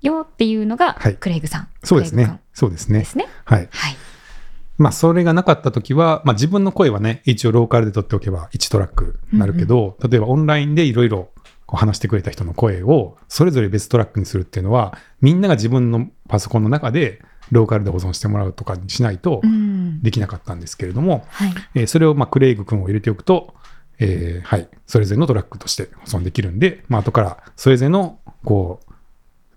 [0.00, 1.68] よっていうのが、はいクレイグさん。
[1.84, 2.40] そうですね。
[2.54, 3.00] そうですね。
[3.00, 3.26] 君ですね。
[3.44, 3.68] はい。
[3.70, 3.96] はい。
[4.78, 11.30] まあ、それがなかったときは、まあ、自分の声はね、一応ローカルで撮っておけば1トラックになるけど、例えばオンラインでいろいろ
[11.76, 20.02] 話してくれた人の声をそれぞれ別トラックにするっていうのは、みんなが自分のパソコンの中でローカルで保存してもらうとかにしないとうん。
[20.02, 21.54] できなかったんですけれども、はい。
[21.74, 23.54] えーそれをまあクレイグ君を入れておくと、
[23.98, 28.80] えーはい、それぞれのトラックとして保存できるんで、まあ後からそれぞれのこ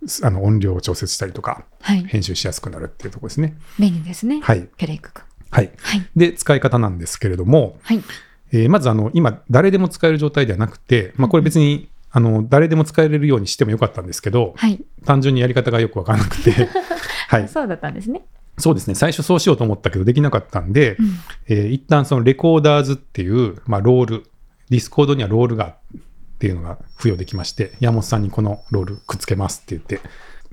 [0.01, 2.03] うすあの音量を調節したりとかはい。
[2.05, 3.55] 編集しやすくなるっていうところですね。
[3.79, 4.41] 便利ですね。
[4.41, 4.67] はい。
[4.77, 5.23] クレイグ君。
[5.51, 5.71] はい。
[5.81, 6.07] はい。
[6.15, 8.01] で、使い方なんですけれども、はい。
[8.53, 14.83] えーまずあの今誰でも使える状態ではなくて、まあこれ別にあの誰でも使えれるようにしてもよかったんですけど、はい。
[15.05, 16.51] 単純にやり方がよくわからなくて、
[17.29, 17.47] はい。
[17.47, 18.21] そうだったんですね。
[18.57, 18.95] そうですね。
[18.95, 21.13] 最初そうしようと思ったけどできなかったんで、うん。
[21.47, 24.23] えー一旦その Recorders っていう、まあ、ロール、
[24.69, 26.01] Discord にはロールがっ
[26.39, 29.99] ていうのが付与できまして、山本さんにこのロールくっつけますって言って、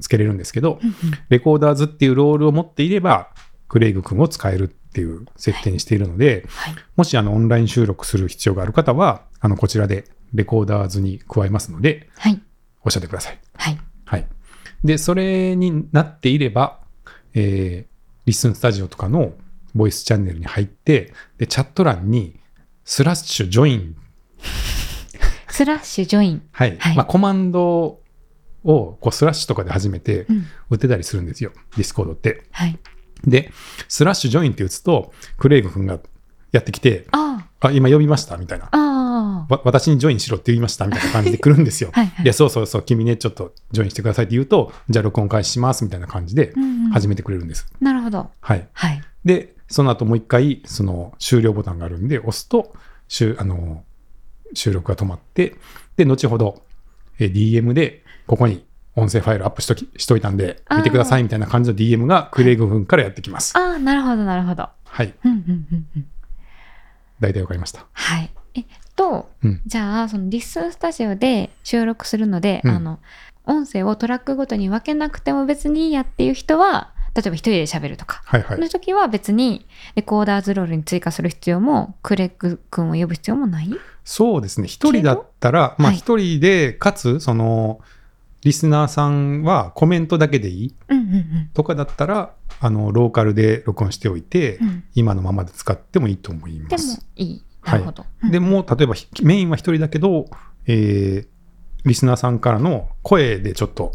[0.00, 0.78] つけれるんですけど、
[1.28, 3.30] Recorders っていうロールを持っていれば、
[3.68, 6.74] Craig 君を使えるっていう設定にしているので、はい。
[6.96, 12.40] もしあのオンライン収録する必要がある方は、あのこちらで Recorders に加えますので、はい。
[12.84, 13.38] おっしゃってください。
[13.56, 13.78] はい。
[14.04, 14.26] はい。
[14.84, 16.80] で、それになっていれば、
[17.34, 19.32] えー LISTEN スタジオとかの
[19.74, 22.38] ボイスチャンネルに入って、で、チャット欄に
[22.84, 23.96] スラッシュ join、
[25.48, 26.42] スラッシュ join。
[26.52, 26.76] はい。
[26.78, 28.02] はいまあ、コマンド
[28.64, 30.46] をこうスラッシュとかで始めてうん。
[30.68, 31.52] 打てたりするんですよ。
[31.76, 32.44] Discord って。
[32.50, 32.78] はい。
[33.24, 33.50] で、
[33.88, 35.98] スラッシュ join って打つと、 Craig 君が
[36.52, 38.68] やってきて、ああ、今呼びましたみたいな
[39.48, 41.90] 私にジョインしろって言いましたみたいな感じで来るんですよ。
[41.92, 47.66] はいはいや、そうそうそう、君ね、ちょっとジョインしてくださいって言うと、じゃあ録音開始しますみたいな感じでうんうん始めてくれるんです。
[47.80, 48.30] なるほど。
[48.40, 48.68] はい。
[48.72, 49.02] はい。
[49.24, 52.72] で、その後もう一回、その終了ボタンがあるんで、押すと、
[53.08, 53.84] 収あの
[54.54, 55.56] 収録が止まって、
[55.96, 56.62] で、後ほど、
[57.18, 58.64] えー DM で、ここに
[58.96, 63.56] 音声ファイルアップしときしといたんで、見てくださいみたいな感じの DM がクレイグ君からやってきます。
[63.56, 64.68] ああ、なるほど、なるほど。
[64.84, 65.14] はい。
[65.24, 66.06] うんうんうんうん。
[67.20, 67.86] 大体わかりました。
[67.92, 68.30] はい。
[68.98, 69.60] と、うん。
[69.64, 72.98] じゃあ、そのリッスンスタジオで収録するので、うんあの、
[73.46, 78.68] 音声をトラックごとに分けなくても別にいいやっていう人は、例えば一人で喋るとか、はいはいの。
[78.68, 83.70] 時は別にレコーダーズロールに追加する必要も、クレッグ君を呼ぶ必要もない？
[84.04, 84.68] そうですね。
[84.68, 87.80] 一人だったら、まあはい一人で、かつ、その、
[88.42, 91.50] リスナーさんはコメントだけでいいうんうんうん。
[91.54, 97.04] とかだったら、あの、ローカルで録音しておいて、うん今のままで使ってもいいと思いでもます。
[97.16, 97.44] いい。
[97.68, 97.78] は
[98.22, 100.26] ないでも、例えばひメインは一人だけど、
[100.66, 101.28] えー
[101.84, 103.92] リスナーさんからの声でちょっと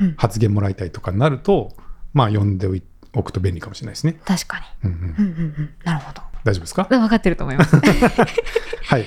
[0.00, 1.72] うん発言もらいたいとかになると、
[2.14, 2.68] まあ、読んで
[3.12, 4.18] おくと便利かもしれないですね。
[4.24, 4.90] 確かに。
[4.90, 5.74] うんうん、うんうんうん。
[5.84, 6.22] なるほど。
[6.44, 6.84] 大丈夫ですか？
[6.84, 7.74] 分かってると思います。
[7.82, 7.90] はい。
[8.86, 9.04] はい。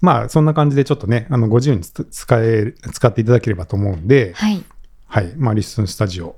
[0.00, 4.64] まあ、そんな感じでちょっとね、あのご自由につ使え、使っていただければと思うんで、はい。
[5.06, 5.32] はい。
[5.36, 6.36] まあ、リスンスタジオ、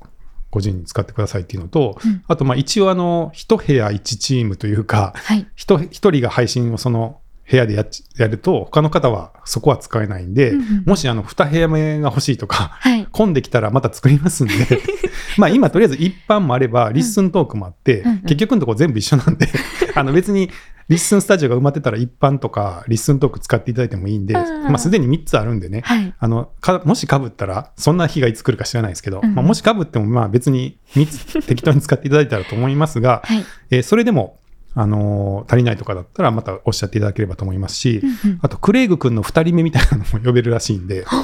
[0.50, 5.46] ご自由に使ってくださいっていうのと、うんあと、まあ、一応、あの、一部屋一チームというか、はい。
[5.56, 7.86] 一一人が配信をその部屋でや
[8.18, 13.06] やると、他の方はそこは使えないんで、うんうんもしあの二部屋目が欲しいとか、はい。
[13.10, 14.54] 混んできたらまた作りますんで、
[15.38, 19.48] まあ今とりあえず一般もあれば、 LISTEN トークもあって、うんうん結局のところ全部一緒なんで、
[19.94, 20.50] あの別に
[20.88, 26.14] LISTEN スタジオが埋まってたら一般とか LISTEN トーク使っていただいてもいいんで、うんまあ、すでに3つあるんでね、はい。
[26.18, 31.06] あのかもしかぶったらそんな日がいつ来るか知らないですけど、うんまあ、もしかぶってもまあ別に3
[31.40, 33.44] つ適当に使っていただいたらと思いますが、 はい。
[33.70, 34.38] えーそれでも、
[34.74, 41.04] あのー足りないとかだったらまたおっしゃっていただければと思いますし、うんうんあと Craig 君の2人目みたいなのも呼べるらしいんで。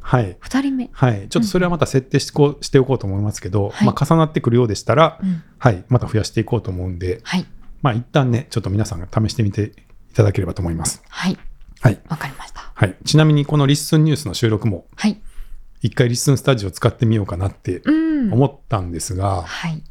[0.00, 0.36] はい。
[0.40, 0.88] 二人目。
[0.92, 5.42] はい、ちょっとそれはまた設定してこうしておこうと思いますけど、はいまあ、重なってくるようでしたら、うん。
[5.58, 7.46] はい、また増やしていこうと思うんで、はい。
[7.82, 9.72] まあ一旦ね、ちょっと皆さんが試してみて
[10.10, 11.02] いただければと思います。
[11.08, 11.38] はい。
[11.80, 12.00] はい。
[12.08, 12.70] わかりました。
[12.74, 12.96] はい。
[13.04, 15.20] ちなみにこのリッスンニュースの収録も、はい。
[15.80, 18.32] 一回リッスンスタジオ使ってみようかなってうん。
[18.32, 19.82] 思ったんですが、はい。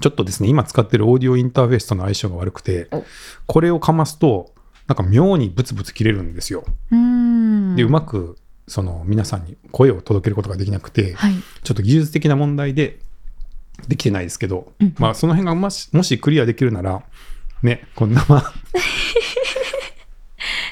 [0.00, 3.04] ちょっとですね、今使ってるオーディオインターフェースとの相性が悪くてお、
[3.46, 4.52] これをかますと、
[4.88, 6.64] なんか妙にブツブツ切れるんですよ。
[6.90, 7.76] うん。
[7.76, 8.36] で、うまく、
[8.68, 11.34] その皆さんに声を届けることができなくて、はい。
[11.62, 12.98] ちょっと技術的な問題で
[13.88, 17.02] できてないですけど、うんまあその辺がもしもしクリアできるなら、
[17.62, 18.52] ね、こんなまあ、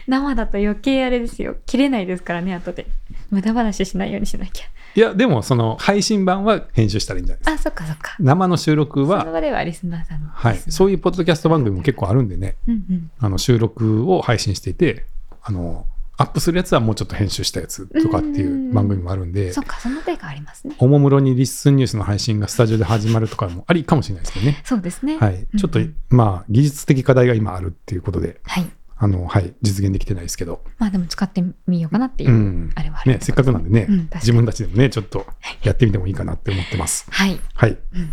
[0.07, 1.57] 生だと余計あれですよ。
[1.67, 2.87] 切れないですからね、後で。
[3.31, 4.67] 無駄話しないようにしなきゃ。
[4.97, 7.55] いや、でもその配信版は編集したらいいんじゃないですか。
[7.55, 8.17] あ、そっかそっか。
[8.21, 10.29] 生の収録そのは、場ではリスナーさんの。
[10.31, 13.11] はい、そういうポッドキャスト番組も結構あるんでね、うんうん。
[13.19, 15.05] あの収録を配信していて、
[15.43, 20.77] あの、アップするやつはもうちょっと編集したやつとかっていう番組もあるんでそ、っか、その手がありますね。
[20.79, 24.63] おもむろにリッスンニュースの配信がスタジオで始まるとかもありかもしれないですけどね。
[24.65, 25.19] そうですね。
[25.19, 25.47] はい。
[25.59, 28.67] ちょっとうんうん、まあ、技術的課題が今あるっていうことで、はい。
[28.97, 32.71] あの、はい、実現できてないですけど、まあでも使ってみようかなっていうう、ん。
[32.77, 35.27] あれはあるね、せっかくなんでね、自分たちでもね、ちょっと
[35.63, 37.07] やってみてもいいかなって思ってます。
[37.11, 37.41] はい。
[37.55, 37.71] はい。
[37.71, 38.11] うんうん。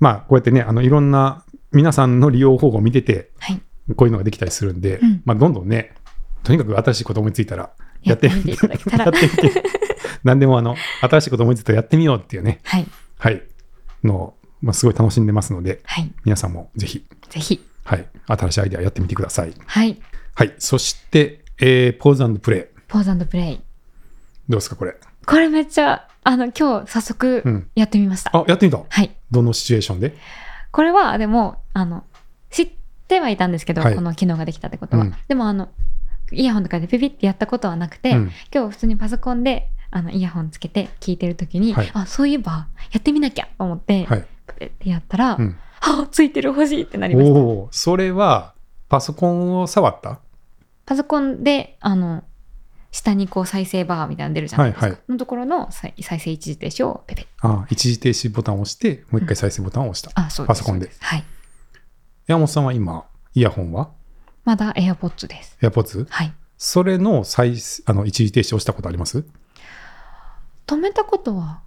[0.00, 3.60] まあ、こうやってね、あの、いろんな皆さんの利用方法を見てて、はい。
[3.94, 5.94] こういうのができたりするんで、うんまあ、どんどんね、
[6.46, 7.70] とにかく新しいこと思いついたら、
[8.02, 9.62] やってみて、やってみていただけたら やってみて、
[10.22, 12.86] 何でもあの、新しいこと思いついたらやってみようっていうね、はい。
[13.18, 13.42] はい、
[14.04, 16.12] のを、まあ、すごい楽しんでますので、はい。
[16.24, 17.64] 皆さんもぜひ、ぜひ。
[17.82, 19.54] はい、新しいアイデアやってみてください。
[19.66, 20.00] はい。
[20.36, 22.78] はい、そして、えー、ポーズプレイ。
[22.86, 23.60] ポーズプレイ。
[24.48, 24.94] どうですか、これ？
[25.26, 28.30] これめっちゃ、あの、今日早速うんやってみました。
[28.32, 28.80] あ、やってみた。
[28.88, 29.16] はい。
[29.32, 30.16] どのシチュエーションで？
[30.70, 32.04] これは、でも、あの、
[32.50, 32.70] 知っ
[33.08, 35.04] てはいたんですけど、はいこの機能ができたってことは。
[35.04, 35.70] うんでも、あの、
[36.32, 44.18] イヤホンとかでピピってやったことはなくて、うん今日普通にパソコンで、あの、イヤホンつけて聞いてるときに、はいあ、そういえば、やってみなきゃと思って、はい。
[44.20, 47.38] ってやったら、うん、あ、ついてる欲しいってなりました。
[47.38, 48.54] おお、それは、
[48.88, 50.20] パソコンを触った？
[50.84, 52.22] パソコンで、あの、
[52.92, 54.86] 下にこう再生バーみたいなの出るじゃないですか。
[54.86, 57.26] はいはいのところの再再生一時停止をペペッ。
[57.40, 60.10] あ一時停止ボタンを押して、もう一回再生ボタンを押した。
[60.14, 60.58] あ、そうです。
[60.60, 61.24] パソコンではい。
[62.26, 63.90] 山本さんは今、イヤホンは？
[64.46, 65.58] まだ AirPods です。
[65.60, 66.06] ?AirPods?
[66.08, 66.32] はい。
[66.56, 69.26] それの再あの一時停止をしたことあります？
[70.66, 71.60] 止めたことは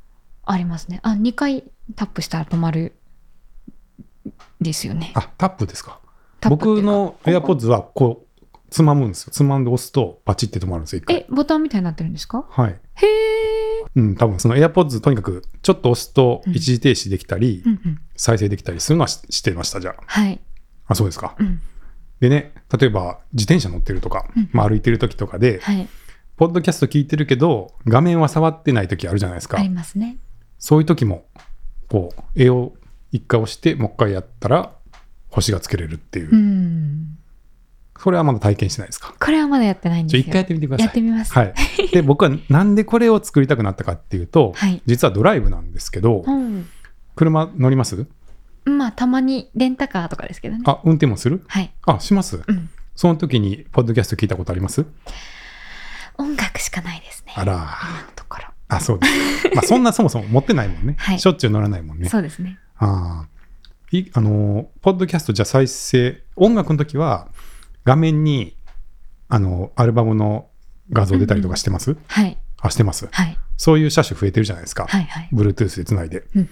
[0.45, 1.01] ありますね。
[1.03, 1.65] あ、2回
[1.95, 2.93] タップしたら止まる
[4.61, 5.11] ですよね。
[5.13, 5.99] あ、タップですか。
[6.49, 9.31] 僕の AirPods はこう、つまむんですよ。
[9.33, 11.01] つまんで押すとパチって止まるんですよ。
[11.09, 12.45] え、ボタンみたいになってるんですか？
[12.49, 12.79] はい。
[12.95, 13.09] へえ。
[13.95, 18.01] うん、多分その AirPods とにかくちょっと押すとうん一時停止できたり、うんうん。
[18.15, 20.39] 再生できたりするのはししてました、じゃはい。
[20.87, 20.93] あ。
[20.93, 21.35] あ、そうですか。
[21.37, 21.61] うん。
[22.19, 25.87] でね、例えば自転車乗ってるとか、うんまあ、歩いてる時とかで、はい。
[26.37, 29.61] ポッドキャスト聞いてるけど、画面は触ってない時あるじゃないですかあ。
[29.61, 30.17] りますね。
[30.57, 31.25] そういう時も、
[31.89, 32.73] こう、絵を
[33.11, 34.71] 一回押して、もう一回やったら、
[35.29, 36.29] 星がつけれるっていう。
[36.31, 37.17] うん。
[37.97, 39.13] それはまだ体験してないですか？
[39.19, 40.21] これはまだやってないんですよ。
[40.21, 40.85] 一回やってみてください。
[40.85, 41.33] やってみます。
[41.33, 41.53] はい。
[41.91, 46.67] で、僕はなんでこれを作りたくなったかっていうと、はい実はドライブなんですけど、うん。
[47.17, 48.07] 車乗ります？
[48.65, 50.63] まあ、たまにレンタカーとかですけどね。
[50.65, 51.43] あ、運転もする？
[51.47, 51.73] はい。
[51.85, 52.41] あ、します？
[52.45, 52.69] うん。
[52.95, 54.85] その時に、ポッドキャスト聞いたことあります？
[56.17, 57.33] 音楽しかないですね。
[57.35, 57.53] あら。
[57.53, 57.67] 今の
[58.15, 58.45] ところ。
[58.67, 59.55] あ、そうです。
[59.55, 60.95] まあ、そんなそもそも持ってないもんね。
[60.99, 62.09] はいしょっちゅう乗らないもんね。
[62.09, 62.59] そうですね。
[62.77, 63.27] ああ。
[63.91, 67.29] いあのー、ポッドキャストじゃ再生、音楽の時は、
[67.85, 68.55] 画面に、
[69.29, 70.49] あの、アルバムの
[70.91, 72.37] 画像出たりとかしてます、はい。
[72.59, 73.07] あ、してます？
[73.11, 73.37] はい。
[73.57, 74.85] そういう車種増えてるじゃないですか。
[74.87, 75.03] はい。
[75.05, 75.29] はい。
[75.33, 76.25] Bluetooth でつないで。
[76.35, 76.49] うん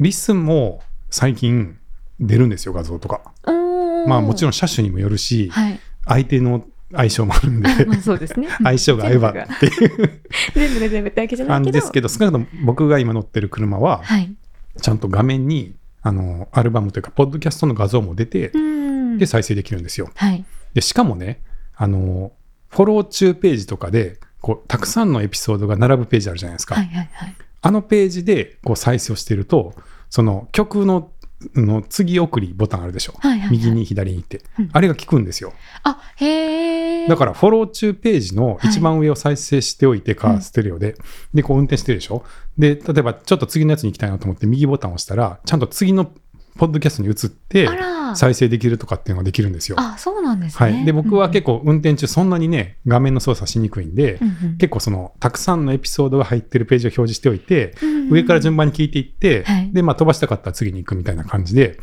[0.00, 1.78] LISTEN も最近
[2.20, 3.32] 出るんですよ、画像とか。
[3.44, 4.08] うん。
[4.08, 4.50] まあもちろん。
[4.50, 5.80] ん車種にもよるし、はい。
[6.06, 8.48] 相手の相性もあるんで、あ まあそうですね。
[8.62, 10.20] 相性が合えばっていう
[10.54, 11.72] 全部が全部ってわけじゃないけど。
[11.72, 14.34] ですけど、少なくとも僕が今乗ってる車は、はい。
[14.80, 19.18] ちゃんと画面に、あの、アルバムというか、ポッドキャストの画像も出て、うん。
[19.18, 20.10] で、再生できるんですよ。
[20.14, 20.44] はい。
[20.74, 21.42] で、しかもね、
[21.76, 22.32] あの、
[22.68, 26.74] フォロー中ページとかで、こう、たくさんのエピソードが並ぶページあるじゃないですか。
[26.74, 26.86] はい。
[26.86, 27.10] はい。
[27.12, 27.34] はい。
[27.66, 29.74] あのページで、こう、再生をしてると、
[30.10, 31.10] その曲の、
[31.54, 33.14] の次送りボタンあるでしょ？
[33.18, 35.52] はいはいはい右に左にって、うんあれが効くんですよ。
[35.82, 37.08] あ、へえ。
[37.08, 40.96] だから、フォロー中ページのはい一番上を再生しておいて、カーステレオで、
[41.34, 42.22] で、こう運転してるでしょ？
[42.58, 46.04] で、例えば、ちょっと次のやつに行きたいなと思って、右ボタンを押したら、ちゃんと次の
[46.56, 47.93] ポッドキャストに移ってあ、ら。
[48.14, 49.76] あ再生できるとかっていうのができるんですよ。
[49.78, 50.72] あ、そうなんですね。
[50.72, 54.56] はい、で僕は結構、構運転中そんなにね画面の操作しにくいんで、うんうん。
[54.58, 58.10] 結構そのたくさんのエピソードが入ってるページを表示しておいて、うんうん。
[58.10, 59.72] 上から順番に聞いていって、はい。
[59.72, 61.78] で、まあ、飛ばしたかったら次に行くみたいな感じで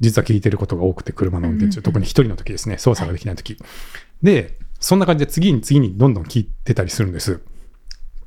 [0.00, 1.82] 実は聞いてることが多くて車の運転中、うんうんうん。
[1.82, 3.56] 特に一人の時ですね操作ができない時、
[4.22, 7.40] でそんな感じで次に次にどんどん聞いてたりするんです。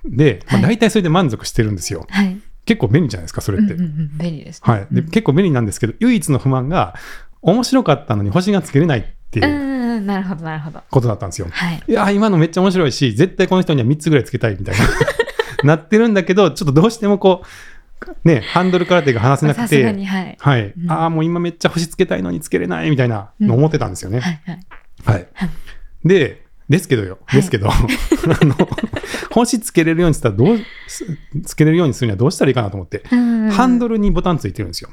[0.06, 0.63] で、まあ、はい。
[0.76, 2.39] 大体それで満足してるんですよ、はい。
[2.65, 4.17] 結構便利じゃないですかそれって、うんうんうん。
[4.17, 4.74] 便利ですね。
[4.74, 5.10] はい、でうん。
[5.10, 6.95] 結構便利なんですけど唯一の不満が
[7.41, 10.82] 面白かったのに星がつけれないっていううんうんうん、なるほど、なるほど。
[10.89, 11.84] ことだったんですよ、はい。
[11.88, 14.86] いやー今のめっちゃ面白いし絶対この人には3つぐらいつけたいみたいな。
[15.63, 20.38] なってるんだけどちょっとどうしてもこうねハンドルから手が離せなくてに、はい。
[20.39, 20.91] はい、うん。
[20.91, 24.60] ああもう今めっちゃ星つけたいのにつけれないみたいなの思ってたんですよね、はいはい。
[25.06, 25.28] はい。
[25.34, 25.49] はい
[26.06, 27.41] でですけどよ、はい。
[27.41, 27.73] ですけど あ
[28.45, 28.56] の
[29.32, 31.04] 星つけれるようにしたらどうす
[31.43, 34.91] つけれるようにするにはどうしたらいいかなと思って、ハンドルルにボタンついてるんですよ。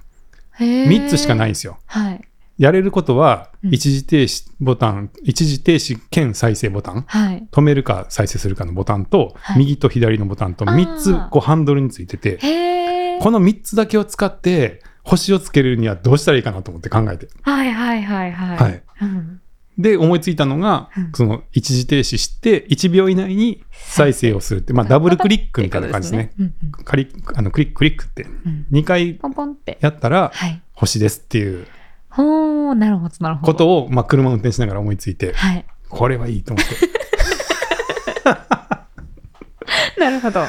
[0.58, 1.78] 3 3つしかないんですよ。
[1.86, 2.20] はい。
[2.58, 7.46] やれることはうん一時停止ボタン、一時停止兼再生ボタンはい。
[7.50, 12.38] 止めるか再生するかのボタンと、はい右と左のボタンとあー3つこうハンドルについてて。
[13.18, 18.56] この3つだけを使って星をつけるにはどうしたらいいかなと思って考えてはいはいはいはい。
[18.58, 19.40] はいうん
[19.78, 26.32] で思いついたのが、うんその一時停止して1秒以内に再生をするって、まあ、ダブルクリックみたいな感じですね。
[26.38, 29.76] うんうんカリあのクリッククリックってうん2回ポンポンって。
[29.80, 30.62] やったらはい。
[30.72, 31.66] 星ですっていう
[32.16, 33.52] ほー、なるほど、なるほど。
[33.52, 35.64] ことを、まあ、車を運転しながら思いついてはい。
[35.88, 36.74] これはいいと思って。
[40.00, 40.44] なるほど。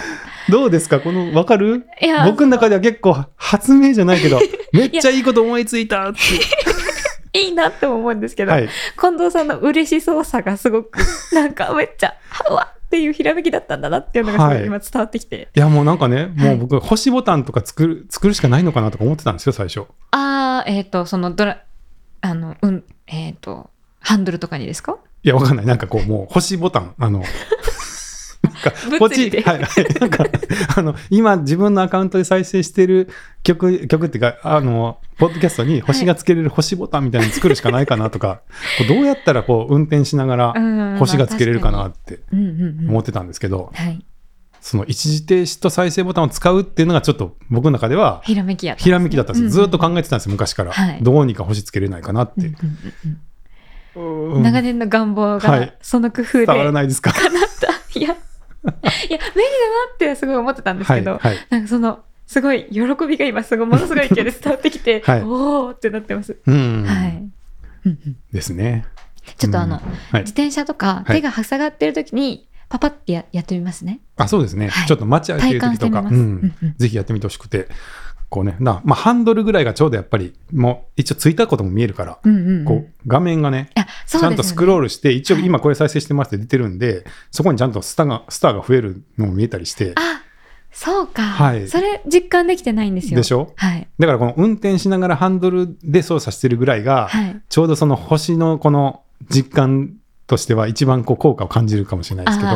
[0.50, 1.00] どうですか？
[1.00, 1.86] この分かる？
[2.02, 4.40] いや、僕の中では結構発明じゃないけど
[4.74, 6.20] めっちゃいいこと思いついたって。
[7.40, 8.70] いいなって思うんですけど、はい。
[9.00, 10.98] 近藤さんの嬉しそうさがすごく、
[11.34, 12.16] なんかめっちゃ、
[12.50, 15.50] うわっていうひらめきだったんだなっていうのがすごはいい今伝わってきて。
[15.54, 19.84] いやもうなんかね、もはいう僕、星ボタンとか作る作るしかないのかなとか思ってたんですよ、最初。
[20.12, 21.64] あー、えっ、と、そのドラ、
[22.22, 23.70] あの、うん、えっ、と、
[24.00, 24.98] ハンドルとかにですか？
[25.24, 25.66] いや、わかんない。
[25.66, 27.24] なんかこう、もう星ボタン、あの、
[28.66, 30.26] なんか物ポチ理ではいはい、なんか
[30.76, 33.10] あの今自分のアカウントで再生してる
[33.44, 38.42] 曲曲っていうかあのポッドキャストに星がつけれる星ボタンみたいなの作るしかないかなとか、
[38.78, 42.20] こうどうやったらこう運転しながらうん星がつけれるかなって。
[42.88, 44.04] 思ってたんですけど、はい。
[44.62, 51.00] その一時停止と再生ボタンを使うっていうのがちょっと僕の中ではひらめきやったんですひね、らめきだったんですよ、ずっと考えてたんですよ昔から、はい。
[51.02, 52.34] どうにか星つけれないかなって。
[52.38, 52.54] うんうん、
[53.96, 54.34] うんうん。
[54.36, 54.44] うん。
[54.44, 55.78] 長年の願望はがい。
[55.82, 57.14] その工夫で伝わらないですか？
[57.14, 58.00] 叶った。
[58.00, 58.16] いや、
[58.64, 59.20] いや、便利だな
[59.94, 61.48] ってすごい思ってたんですけど、はいはい。
[61.50, 65.22] なんかその、すごい喜びが今すごいものすごい勢いで伝わってきて、 はい。
[65.22, 66.38] おーってなってます。
[66.46, 67.24] うん、はい。
[68.34, 68.86] ですね。
[69.38, 69.82] ちょっとあの、うん。
[69.82, 70.22] はい。
[70.22, 71.16] 自、転車とかはい。
[71.18, 74.02] 手が塞がってる時に、パパってややってみますね。
[74.18, 74.88] あそうですね、はい。
[74.88, 76.02] ちょっと街歩いてる体感時とか。
[76.02, 77.70] ううんぜひやってみてほしくて。
[78.30, 82.66] こうねな、まあ、ハンドルぐらいがちょうどやっぱりもう一応ついたことも見えるから、うんうんうん。
[82.66, 83.70] こう画面がね
[84.08, 90.22] ちゃんとスクロールして、一応はい今これ再生してますって出てるんで、そこにちゃんとスターがスターが増えるのも見えたりしてあ、
[90.72, 91.24] そうか。
[91.24, 93.18] はいそれ実感できてないんですよ。
[93.18, 93.54] でしょ？
[93.56, 93.88] はい。
[94.00, 97.42] だからこの運転しながらハンドルで操作してるぐらいが、はい。
[97.50, 99.94] ちょうどその星のこの実感
[100.28, 102.50] としては一番こう効果を感じるかもしれないですけど。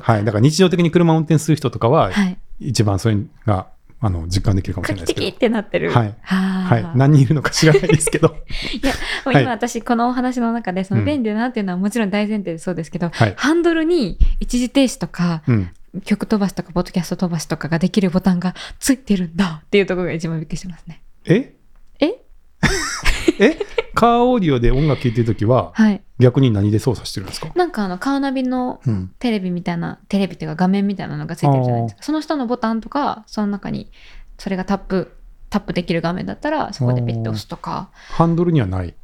[0.00, 2.38] はい、だから日常的に車を運転する人とかは、はい。
[2.58, 3.68] 一番それが
[3.98, 5.36] あの実感できるかもしクれないですけど。
[5.36, 5.90] ってなってる。
[5.90, 6.14] はい。
[6.22, 8.36] ははい、何人いるのか知らないですけど、
[8.82, 8.92] いや、
[9.40, 13.34] 今私このお話の中で、その便利だなっていうのはもちろん大前提でそうですけど、はい。
[13.36, 15.70] ハンドルに一時停止とか、うん、
[16.04, 21.02] 曲飛ばしとか、ポッドキャスト飛ばしとかができるボタンがついてるんだっていうところが一番びっくりしますね。
[21.24, 21.54] え？
[22.00, 22.14] え？
[23.38, 23.58] え？
[23.94, 26.02] カーオーディオで音楽聴いてるときははい。
[26.18, 32.02] 逆に何で操作してるんですか、なんかあの、カーナビのうん、テレビみたいな、テレビっていうか画面みたいなのがついてるじゃないですか。
[32.02, 33.90] その下のボタンとか、その中に、
[34.38, 35.12] それがタップ、
[35.50, 37.90] タップできる画面だったら、そこでピッて押すとか。
[37.92, 38.94] ハンドルにはない？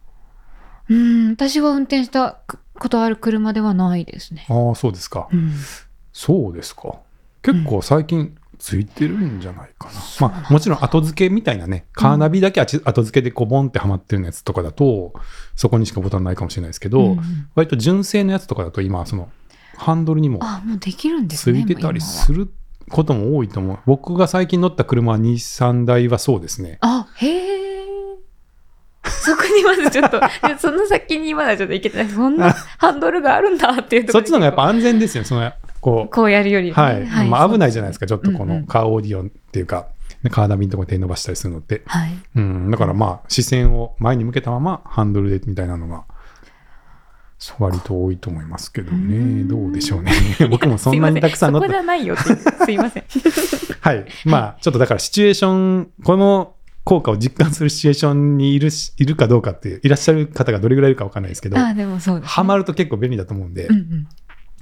[0.90, 2.38] うん、私は運転した
[2.78, 4.46] ことある車ではないですね。
[4.48, 5.52] ああそうですか、うん。
[6.12, 6.96] そうですか
[7.42, 15.14] 結構最近ついてるんじゃないかな、まあもちろん後付けみたいなねカーナビだけ後付けでこうボンってはまってるやつとかだと
[15.56, 17.20] そこにしかボタンないかもしれないですけど、うん
[17.56, 19.30] 割と純正のやつとかだと今その
[19.76, 21.60] ハンドルにもあ、もうできるんですね。
[21.60, 22.48] ついてたりする
[22.88, 27.82] ことも多いと思う僕が最近乗った車は23台はそうですねあ、へえ。
[29.04, 30.26] そこにまずちょっと、で
[30.58, 32.08] その先にまだちょっといけてない。
[32.08, 35.52] そんなハンドルがあるんだっていうところでそっちの方がやっぱ安全ですよその
[35.82, 39.88] こうこうやるよりね、はい、まあ、危ないじゃないですか、ちょっとこうんうんのカーオーディオンっていうか、
[40.30, 41.82] カーナビのところに手伸ばしたりするのって。
[41.86, 42.12] はい。
[42.36, 46.04] うん、だからまあ、視線を前に向けたままハンドルでみたいなのが、
[47.58, 49.00] 割と多いと思いますけどうね。
[49.00, 50.12] んどうでしょうね。
[50.48, 51.68] 僕もそんなにたくさん乗った。
[51.68, 52.16] すいませんそこじゃないよっ
[52.58, 52.64] て。
[52.64, 53.04] すいません。
[53.80, 54.06] はい。
[54.24, 56.54] まあ、ちょっとだからシチュエーション、この
[56.84, 62.28] 効果を実感するシチュエーションにいるしいるかどうかっていらっしゃる方がどれぐらいいるかわかんないですけど、ああ、でもそうです、ね。
[62.28, 64.08] ハマると結構便利だと思うんで、うんうん。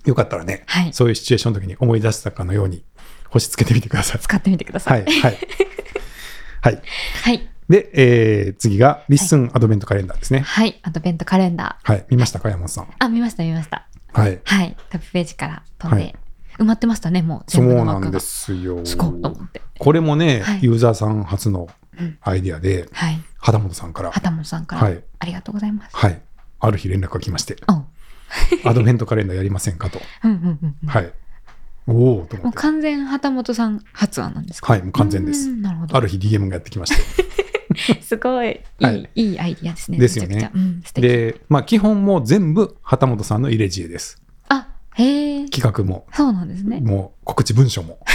[0.05, 0.93] よかったらね、はい。
[0.93, 2.85] そういうシチュエーションの時に思い出したかのように
[3.29, 4.21] 星つけてみてください。
[4.21, 4.91] 使ってみてくださ。
[4.91, 5.21] はいい。
[5.21, 5.39] はい。
[6.63, 6.83] はい。
[7.25, 7.49] はい。
[7.69, 10.41] で、えー次が、 LISTEN アドベントカレンダーですね。
[10.41, 10.81] はい。
[10.83, 11.93] アドベントカレンダー。
[11.93, 12.07] はい。
[12.11, 12.89] 見ましたか、山本さん？
[12.99, 13.87] あ、見ました、見ました。
[14.13, 14.41] はい。
[14.45, 14.77] はい。
[14.91, 16.15] トップページから飛んで、はい
[16.59, 17.51] 埋まってましたね、もう。
[17.51, 18.85] そうなんですよ。
[18.85, 19.63] すごいと思って。
[19.79, 23.19] これもね、はいユーザーさん初のうんアイディアで、はい。
[23.39, 25.97] 畑本さんから、畑本さんから、はいありがとうございます。
[25.97, 26.21] はい。
[26.59, 27.85] ある日連絡が来まして、おう
[28.65, 30.01] アドベントカレンダーやりませんかと。
[30.25, 30.89] うんうんうんうん。
[30.89, 31.13] はい。
[31.87, 32.37] おおと。
[32.37, 34.73] もう完全畑本さん発案なんですか？
[34.73, 35.53] はい、もう完全ですう。
[35.53, 35.97] んなるほど。
[35.97, 37.31] ある日 DM がやってきまして。
[38.03, 39.99] すごい、いい、はいい、いアイディアですね。
[39.99, 40.83] ですよねうん。
[40.95, 44.21] で、まあ、基本も全部畑本さんの入れ知恵です。
[44.49, 45.49] あ、へえ。
[45.49, 46.81] 企画も、そうなんですね。
[46.81, 47.99] もう告知文書も。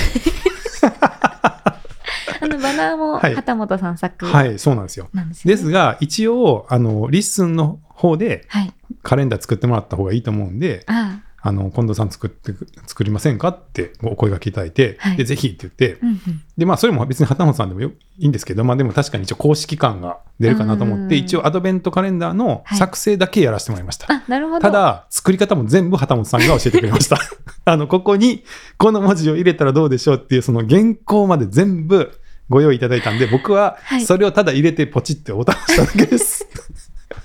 [2.42, 5.10] あのバナーもはい畑本さん作はい、そうなんですよ。
[5.46, 8.74] ですが、一応、あの、 LISTEN の方ではい。
[9.06, 16.44] カレンダー作ってもらった方がいいと思うんで、ああの、近藤さん作ってく、作りませんかってお声がけいただいて、はいで、ぜひって言って、うんうん。
[16.58, 24.12] で、まあ、それも別に畑本さんでもよいいんですけど、まあ、でも確かに一応公式感が出るかなと思って、うん一応アドベントカレンダーの作成だけやらせてもらいました。
[24.12, 24.60] あ、なるほど。
[24.60, 27.20] た、だ、作り方も全部畑本さんが教えてくれました。
[27.66, 28.44] あの、ここに、
[28.80, 32.12] この文字を入れたらどうでしょうっていう、その原稿まで全部
[32.50, 36.48] ご用意いただいたんで、僕ははいそれをただ入れてポチってボタン押しただけです。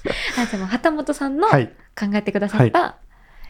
[0.39, 1.73] あ、でも畑本さんの考はい。
[2.15, 2.97] えてくださった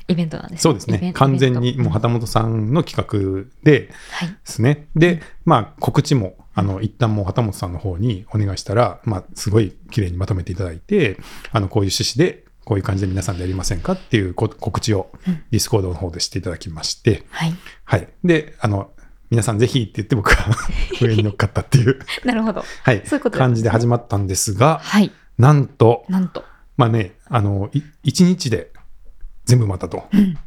[0.09, 1.13] イベントなんです、そうですね。
[1.15, 4.29] 完全にもう畑本さんの企画ではい。
[4.29, 4.89] ですね。
[4.97, 11.19] で、まあ、告知も、あの、一旦もう畑本さんの方にお願いしたら、まあ、すごい綺麗にまとめていただいて、
[11.53, 17.55] あの、こういう趣旨で、こういう感じで皆さんでやりませんかっていうこ告知をうん Discord の方でしていただきまして、はい。
[17.85, 18.09] はい。
[18.23, 18.91] で、あの、
[19.31, 20.57] 皆さんぜひって言って僕は
[21.01, 22.65] 上に乗っかったっていう、 なるほど。
[22.83, 25.13] はい、そういうことね感じで始まったんですが、はい。
[25.41, 26.45] なんと、なんと。
[26.77, 28.73] まあね、あの、い一日で
[29.45, 30.05] 全部埋まったと。
[30.13, 30.39] うん。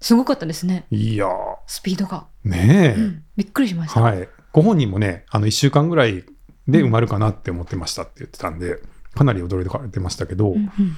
[0.00, 0.86] すごかったですね。
[0.90, 1.30] いやー、
[1.66, 2.26] スピードが。
[2.44, 3.24] ねえ、うん。
[3.36, 4.00] びっくりしました。
[4.00, 4.28] はい。
[4.52, 6.24] ご本人もね、あの、1週間ぐらい
[6.66, 8.80] で埋まるかなって思ってましたって言ってたんで、
[9.14, 10.96] かなり驚いてましたけど、うんうん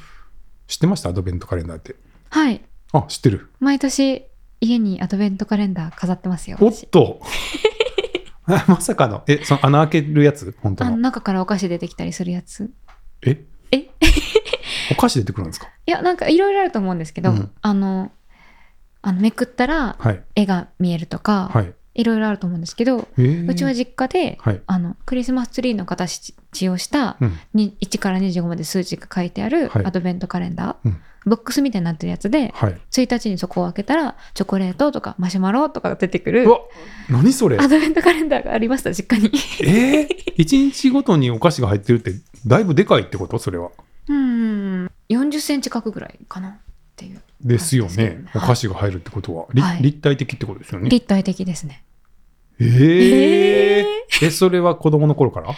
[0.68, 1.10] 知ってました？
[1.10, 1.96] アドベントカレンダーって。
[2.30, 2.62] はい。
[2.92, 3.50] あ、知ってる。
[3.60, 4.24] 毎年
[4.60, 6.56] 家にアドベントカレンダー飾ってますよ。
[6.60, 7.20] おっ私と
[8.44, 10.56] あ まさかの、え、その穴開けるやつ？
[10.62, 10.96] 本当の。
[10.96, 12.70] 中からお菓子出てきたりするやつ。
[13.24, 13.44] え？
[13.70, 13.88] え？
[14.92, 15.68] お菓子出てくるんですか？
[15.86, 18.10] いや、なんかいろいろあると思うんですけど、うんあの、
[19.02, 20.22] あのめくったらはい。
[20.34, 21.72] 絵が見えるとか、はい。
[21.94, 24.60] いろいろあると思うんですけど、えーうちは実家で、はい。
[24.66, 26.32] あのクリスマスツリーの形
[26.68, 27.38] をしたうん。
[27.54, 32.80] に1から25まで数字が書いてあるはいアドベントカレンダー、うんボックスみたいになってるやつではい。
[32.90, 36.58] 1日にそこを開けたらチョコレートとかマシュマロとかが出てくるうわ、
[37.08, 37.58] 何それ？
[37.58, 39.30] アドベントカレンダーがありました実家に。
[39.62, 42.12] えー、一日ごとにお菓子が入ってるって、
[42.46, 43.38] だいぶでかいってこと？
[43.38, 43.70] それは。
[44.08, 44.90] うん。
[45.08, 46.56] 40センチ角ぐらいかなっ
[46.96, 47.20] ていう。
[47.40, 47.96] ですよね。
[47.96, 48.24] ね。
[48.34, 49.82] お菓子が入るってことは、りはい。
[49.82, 50.90] 立体的ってことですよね。
[50.90, 51.84] 立体的ですね。
[52.60, 55.54] ええー、え、それは子供の頃から？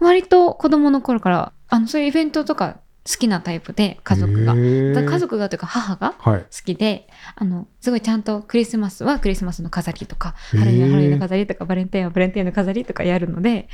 [0.00, 6.40] 割と子供の頃からあのそういうイベントとか好きなタイプで家族が、家族がというか母がはい。
[6.40, 13.68] 好きであのすごいちゃんとクリスマスはクリスマスの飾りとかハロウィンはハロウィンの飾りとかバレンタインはバレンタインの飾りとかやるので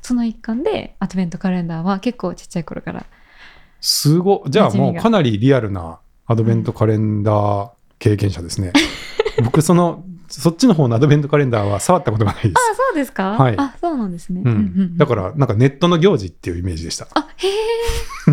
[0.00, 3.06] その一環でアドベントカレンダーは結構ちっちゃい頃から。
[3.80, 8.72] すごじゃあもうかなりリアルなアドベントカレンダー経験者ですね。
[9.44, 10.04] 僕、その、
[10.40, 12.54] そっちの方のアドベントカレンダーは触ったことがないです。
[12.56, 14.96] あそうですか、はいあそうなんですね、ううん。
[14.96, 17.08] だから、なんかネットの行事っていうイメージでした。
[17.14, 17.50] あへえ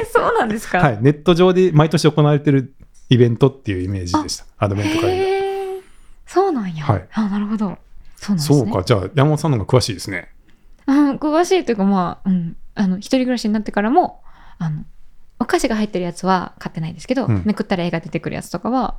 [0.00, 0.98] えー、そうなんですか、はい。
[1.00, 2.74] ネット上で毎年行われてる
[3.10, 4.44] イベントっていうイメージでした。
[4.58, 5.82] アドベントカレンダー。
[6.26, 7.78] そうなんや、はいあなるほど
[8.16, 8.82] そうなんですねそうか。
[8.84, 10.28] じゃあ、山本さんの方が詳しいですね。
[10.86, 14.22] うん、詳しいというかまあ、うん、あの一人暮らしになってからも
[14.58, 14.84] あの
[15.38, 18.98] お菓子が入ってるやつは買ってないですけど、うんめくったら絵が出てくるやつとかは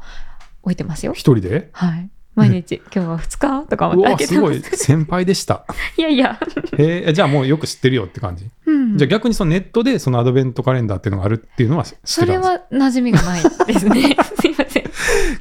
[0.63, 1.69] 置いてますよ一人で？
[1.71, 2.09] はい
[2.39, 3.67] 毎日、今日は2日？
[3.67, 4.11] とかう思って。
[4.11, 4.61] わ、すごい。
[4.61, 5.65] 開けてます先輩でした。
[5.97, 6.39] いやいや、
[6.77, 8.45] へえ、じゃあもうよく知ってるよって感じ？
[8.65, 12.13] うん、じゃあ逆にそのネットでそのアドベントカレンダーっていうのがあるっていうのは知ってたんです。
[12.13, 14.15] それは馴染みがないですね。
[14.39, 14.83] すいません。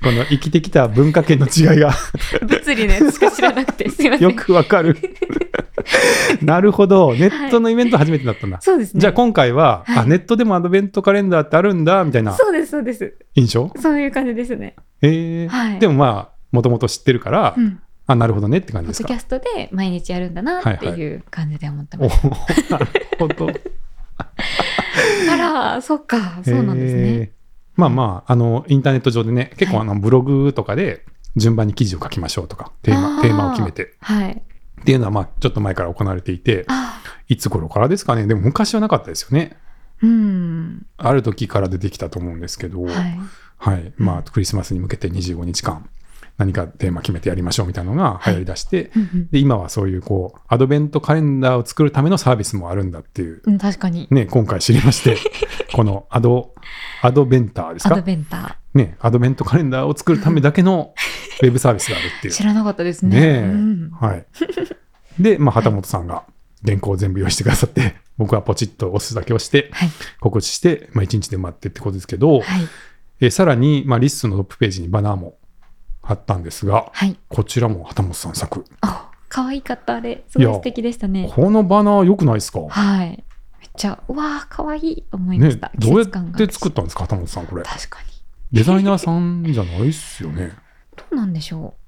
[0.02, 1.92] この生きてきた文化圏の違いが。
[2.42, 3.88] 物理のやつしか知らなくて。
[3.90, 4.28] すいません。
[4.28, 4.96] よくわかる。
[6.42, 7.14] なるほど。
[7.14, 8.60] ネットのイベント初めてだったんだ。
[8.60, 9.00] そうですね。
[9.00, 9.98] じゃあ今回は、はい。
[10.00, 13.14] あ、ネットでもアドベントカレンダーってあるんだ、みたいなそうですそうです。
[13.34, 13.70] 印象？
[13.76, 14.76] そういう感じですね。
[15.02, 15.78] えーはい。
[15.78, 17.80] でもまあ、もともと知ってるから、うん。
[18.06, 19.08] あ、なるほどねって感じですか？
[19.08, 19.38] ポッドキャ。
[19.38, 22.86] ストで毎日やるんだなっていう感じで思っておます、ーなる
[23.18, 23.48] ほど。
[25.30, 26.40] あらそっか。
[26.44, 27.30] そうなんですね、えー。
[27.76, 31.04] まあまあ、あの、インターネット上でね、結構あの、ブログとかで
[31.36, 33.94] 順番に記事を書きましょうとか、テーマ、テーマを決めて。
[34.00, 34.42] はい。
[34.80, 38.26] っていうのは、まあ、ちょっと前から行われていて、あいつ頃からですかね？
[38.26, 39.56] でも昔はなかったですよね。
[40.02, 40.86] うん。
[40.96, 43.20] ある時から出てきたと思うんですけど、はい。
[43.58, 43.92] はい。
[43.98, 45.88] まあ、クリスマスに向けて25日間、
[46.38, 54.06] 何かテーマ決めてやりましょうみたいなのが流行り出して、うんうんで、今はそういう、こう、アドベントカレンダーを作るためのサービスもあるんだっていう、うん、確かに。
[54.12, 55.16] ね、今回知りまして、
[55.74, 56.54] このアド、
[57.02, 60.94] アドベンターですアドかベンタね、アドベントカレンダーを作るためだけの
[61.42, 62.32] ウェブサービスがあるっていー。
[62.32, 62.36] う。
[62.36, 63.20] 知らなかったですね。
[63.20, 64.26] ねえうんはい。
[65.18, 66.22] で、まあ、旗本さんが
[66.64, 69.90] 原稿を全部用意してくださって、僕はポチッと押すだけ押して、はい。
[70.20, 72.44] 告知して、まあ、1日で埋まってってことですけど、はい。
[73.20, 75.37] えーさらに、まあ、 LISTEN のトップページにバナーも
[76.08, 77.18] 貼ったんですが、はい。
[77.28, 78.64] こちらも旗本さん作。
[78.80, 80.24] あ、可愛かった、あれ。
[80.28, 81.30] すごい素敵でしたね。
[81.34, 82.60] このバナー良くないですか？
[82.68, 83.08] はい。
[83.60, 87.62] めっちゃ、うわー、可愛いと思いまねした。、どうやって作ったんですか、旗本さん、これ？
[87.62, 88.08] 確かに。
[88.52, 90.52] デザイナーさんじゃないっすよね。
[90.96, 91.80] どうなんでしょう。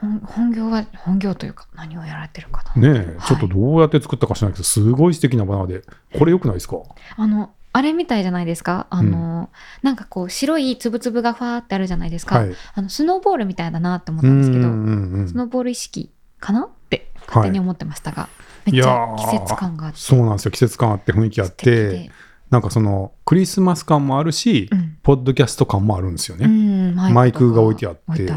[0.00, 2.80] 本本業は、本業というか、何をやられてるかな。
[2.94, 5.82] ねえ、ちょっとどうやって作ったか知らないけど、すごい素敵なバナーで、
[6.16, 6.76] これ良くないですか？
[7.16, 8.86] あの、あれみたいじゃないですか？
[8.90, 9.50] あの、
[9.82, 12.38] なんかこう、白いつぶつぶがファーってあるじゃないですか？
[12.38, 12.54] はい。
[12.74, 16.10] あの、スノーボールみたいだなって思っうんたんですけど、うんうんスノーボール意識
[16.40, 16.64] かな？
[16.64, 18.28] って勝手に思ってましたが、
[18.64, 19.98] めっちゃ季節感があって。
[19.98, 20.50] そうなんですよ。
[20.50, 22.10] 季節感あって雰囲気あってで、
[22.50, 26.46] なんかその、クリスマス感もあるし、うんポッドキャスト感もあるんですよね。
[26.46, 28.28] うん、ママイクが置いてあって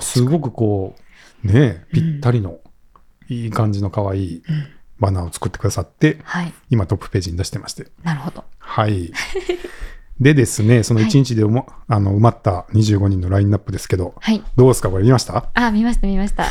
[0.00, 0.94] すごくこ
[1.44, 2.58] う、ねえ、ぴったりの、
[3.28, 4.66] いい感じの可愛いうん
[4.98, 6.54] バナーを作ってくださって、はい。
[6.70, 7.88] 今トップページに出してまして。
[8.02, 8.44] なるほど。
[8.76, 9.10] はい。
[10.20, 14.42] でですね、その1日で埋ま,、あの埋まった25人のラインナップですけど、はい。
[14.54, 14.90] どうですか？
[14.90, 15.48] これ見ました？
[15.54, 16.44] あ、見ました、見ました。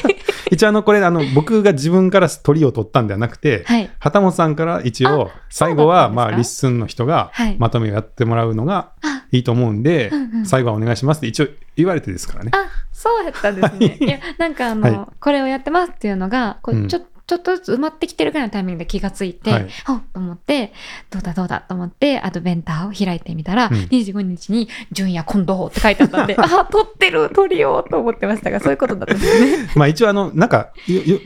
[0.50, 3.90] 一応あの、これあの、僕が自分からトリを取ったんではなくて、はい。
[3.98, 12.52] 旗本さんから一応、最後は、まあ、 LISTEN の人がはいまとめをやってもらうのがあ、いいと思うんで、うんうん最後はお願いしますって一応言われてですからね。
[12.54, 13.86] あ、そうやったんですね。
[13.88, 19.68] は いいや、なんかあの、はこれをやってますっていうのが、こううんちょちょっとずつ埋まってきてるぐらいのタイミングで気がついて、はい。
[19.84, 20.72] と思って、
[21.10, 23.72] どうだどうだと思って、アドベンターを開いてみたら、うん。
[23.72, 29.68] 25日に、淳也近藤って書いてあったんで、 あ、取ってる、取りようと思ってましたが、そういうことだったんですね。
[29.74, 30.70] まあ一応あの、なんか、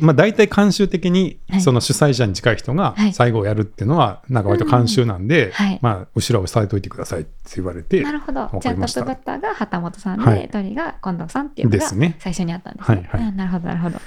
[0.00, 3.12] まあ大体慣習的にはい、その主催者に近い人がはい。
[3.12, 8.48] 最後をやるっていうのは、なんか割と慣習なんではい、まあ、後ろを押さえといてくださいって言われてな、るほど。
[8.60, 10.48] じゃあ、トプバッターが旗本さんで、はい。
[10.50, 13.08] 鳥が近藤さんっていうのが最初にあったんですね。
[13.12, 14.00] はいなるほど、なるほど。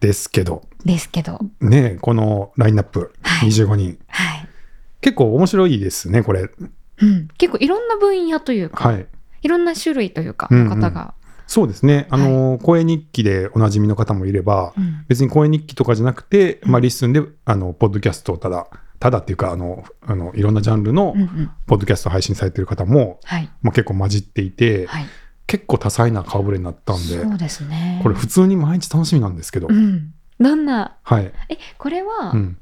[0.00, 3.98] ですけど、ですけど、ね、このラインナップ、はい25人。
[4.08, 4.48] はい。
[5.00, 6.50] 結構面白いですね、これ。
[7.02, 9.06] うん、結構いろんな分野というか、はい。
[9.42, 11.14] いろんな種類というか、うんうんの方が。
[11.46, 12.06] そうですね。
[12.10, 18.68] あの、声日記でおなじみの方もいれば、うん別に声日記とかじゃなくて、うんまあ、 LISTEN で、あの、ポッドキャストをただ、
[19.00, 23.50] ただっていうか、あの、あのいろんなジャンルのうんうんポッドキャスト配信されてる方も、はい。
[23.62, 25.06] まあ、結構混じっていて、はい。
[25.50, 27.98] 結構多彩な顔ぶれになったんで、そうですね。
[28.04, 30.14] これ普通に毎日楽しみなんですけど、うん。
[30.38, 31.32] どんな、はい。
[31.48, 32.56] え、これは、うん。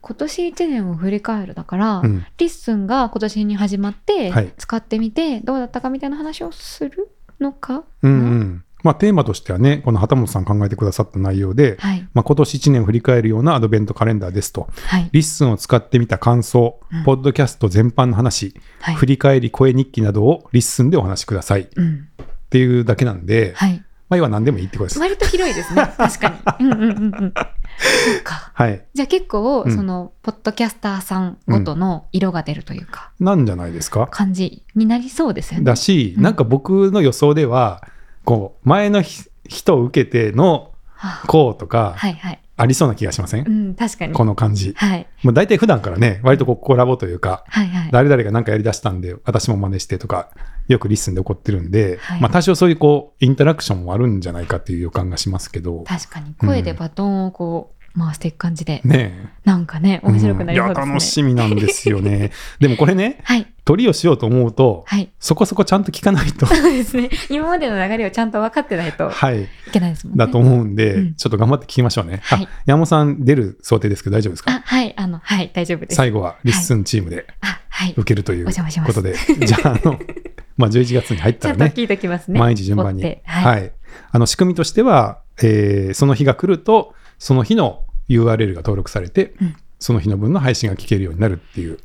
[0.00, 2.24] 今年1年を振り返るだから、うん。
[2.38, 7.10] LISTEN が今年に始まって、はい使ってみて、どうだったかみたいな話をする
[7.40, 8.64] のかうんうん。
[8.84, 12.06] まあ、テーマとしてはね、この旗本さん考えてくださった内容で、はい。
[12.14, 15.08] まあ、今年1年を振り返るようなアドベントカレンダーですと、はい。
[15.10, 18.94] LISTEN を使ってみた感想、うんポッドキャスト全般の話、はい。
[18.94, 22.08] 振り返り声日記などを LISTEN でお話しくださいっうん。
[22.50, 23.82] ていうだけなんで、はい。
[24.10, 25.00] まあ、要は何でもいいってことです。
[25.00, 25.82] 割と広いですね。
[25.96, 26.28] 確か
[26.60, 26.66] に。
[26.66, 27.32] うんうんうんうん。
[27.34, 28.50] そうか。
[28.52, 28.84] はい。
[28.92, 34.06] じゃあ結構、うんその、ポッドキャスターさんごとの色が出るというか、なんじゃないですか？
[34.10, 35.64] 感じになりそうですよね。
[35.64, 37.82] だし、うんなんか僕の予想では、
[38.24, 42.40] こう、前のひ人を受けてのはあこうとか、はいはい。
[42.56, 44.12] ありそうな気がしません、うん、確かに。
[44.12, 44.74] この感じ。
[44.76, 45.08] はい。
[45.24, 47.90] もう大体普段からね、割とこうコラボというか、はいはい。
[47.90, 50.30] 誰々が何かやりだしたんで、私も真似してとか、
[50.68, 56.34] よく LISTEN で起こってるんで、はいまあ多少そういうこう、インタラクションもあるんじゃないかっていう予感がしますけど、確かに。
[56.34, 60.06] 声でバトンをこう、回していく感じで、ねなんかね、え。
[60.06, 60.82] 面白くなりそうですね。
[60.82, 62.30] うんいや、楽しみなんですよね。
[62.58, 63.46] でもこれね、はい。
[63.64, 65.10] 鳥をしようと思うと、はい。
[65.20, 67.08] そこそこちゃんと聞かないと、そうですね。
[67.30, 70.26] 今までの流れをちゃんと分かってないとはい、いけないですもんね。
[70.26, 72.20] だと思うんで、うんちょっと頑張って聞きましょうね。
[72.22, 74.50] はいあ山本さん出る想定ですけど大丈夫ですか？
[74.52, 74.92] あ、はい。
[74.96, 75.50] あの、はい。
[75.54, 75.96] 大丈夫です。
[75.96, 77.94] 最後はリッスンチームであ、はい。
[77.96, 79.14] 受けるということで、
[79.46, 79.98] じゃあ、あの、
[80.56, 82.38] まあ、11月に入っちたらね、聞いておきますね。
[82.38, 83.02] 毎日順番に。
[83.02, 83.10] は。
[83.24, 83.70] はいい。
[84.12, 91.78] あの、仕組みとしては、えーその日が来ると、その日の URL が登録されて、うんその日の分の配信が聞けるようになるっていう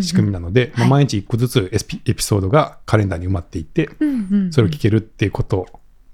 [0.00, 3.90] 仕組みなので、まあはい毎日1個ずつエスピエピソードがカレンダーに埋まっていって、
[4.52, 5.66] それを聞けるっていうこと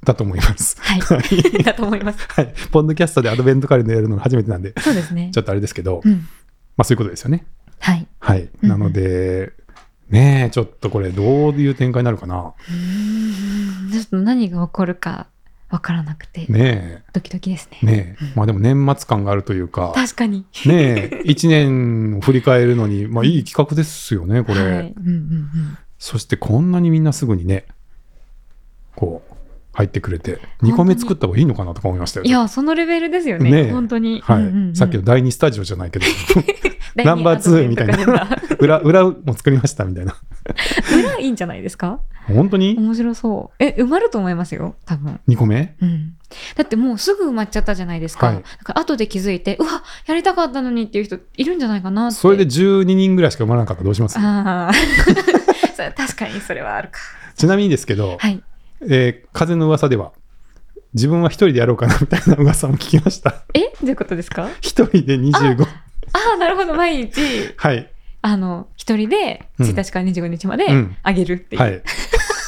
[0.04, 0.76] だと思います。
[0.80, 1.62] はい。
[1.62, 2.26] だと思います。
[2.32, 2.54] はい。
[2.72, 5.38] ポッドキャストでアドベントカレンダーやるのが初めてなんで、そうですねち。
[5.38, 6.12] ょっとあれですけど、うん。
[6.12, 6.18] ま
[6.78, 7.46] あそういうことですよね。
[7.78, 8.06] はい。
[8.18, 8.48] はい。
[8.62, 9.52] うんなので、
[10.10, 12.54] ねえ、ちょっとこれどういう展開になるかな。
[13.92, 15.28] ちょっと何が起こるか
[15.70, 17.78] わからなくて、ねドキドキですね。
[17.82, 18.32] え、ねえ。
[18.34, 20.46] まあでも年末感があるというか、確かに。
[20.64, 24.60] ねえ、一年を振り返るのに、 まあいい企画ですよね、これ。
[24.60, 25.78] はい、うんうんうん。
[25.98, 27.66] そしてこんなにみんなすぐにね、
[28.94, 29.34] こう、
[29.74, 33.50] 入ってくれて、2個目作った方がいいのかなとか思いましたよいやそのレベルですよね。
[33.50, 33.70] ねえ。
[33.70, 34.76] 本当に、はい、うんうんうん。
[34.76, 36.06] さっきの第2スタジオじゃないけど、
[36.94, 38.28] ナンバーツーみたいな
[38.58, 40.14] 裏、裏も作りましたみたいな。
[40.92, 42.00] ー裏いいんじゃないですか？
[42.26, 42.76] 本当に？
[42.78, 45.74] 面白そうえ埋まると思いますよ多分 ?2 個目？
[45.80, 46.14] うん、
[46.56, 48.26] だってもうすぐ埋まっちゃったじゃないですか。
[48.28, 52.16] はいだから後で気づいて、うわ、やりたかったのにっていう人いるんじゃないかなって。
[52.16, 54.16] それで12人ぐらいしか生まれなかったらどうします？
[54.18, 54.70] あ
[55.96, 56.98] 確かにそれはあるか。
[57.36, 58.42] ちなみにですけど、はい。
[58.88, 60.12] えー風の噂では、
[60.94, 63.42] 自分は一人でやろうかなみたいな噂も聞きました。
[63.54, 63.60] え？
[63.60, 64.48] どういうことですか？
[64.60, 65.66] 一人で25。
[66.12, 66.74] ああ、なるほど。
[66.74, 67.20] 毎日、
[67.56, 67.90] はい。
[68.20, 71.62] あの、一人でうん1日から25日までうんあげるっていう。
[71.62, 71.82] はい。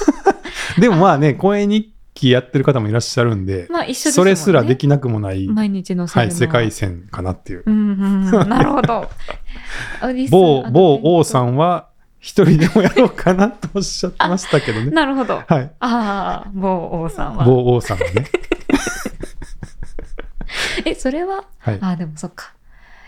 [0.81, 4.35] でもまあね、公演日記やってる方もいらっしゃるんで、まあ一緒ですもんね。
[4.35, 7.63] それすらできなくもない、毎日のはい、世界線かなっていう。
[7.67, 7.77] うんう
[8.35, 8.49] んうん。
[8.49, 9.09] なるほど。
[10.31, 11.55] 某、某王さん。
[11.55, 11.89] んは、
[12.19, 14.91] 一人でもやろうかなとおっしゃってましたけどね。
[14.91, 15.37] なるほど。
[15.37, 15.71] はい。
[15.81, 17.45] ああ、某王さんは。
[17.45, 18.27] 某王さんはね。
[20.85, 21.45] え、それは？
[21.59, 21.79] はい。
[21.81, 22.53] ああ、でもそっか。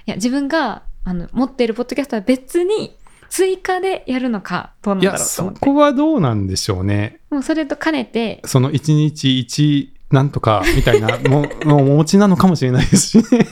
[0.07, 2.97] いや、自分があの持っているポッドキャストは別に
[3.29, 5.81] 追加でやるのか、どうなんいや、そだろうと思って。
[5.81, 7.21] こはどうなんでしょうね。
[7.31, 13.47] もうそれと兼ねて、その一日一なんとかみたいな ものをお持ちなのかもしれないですしね。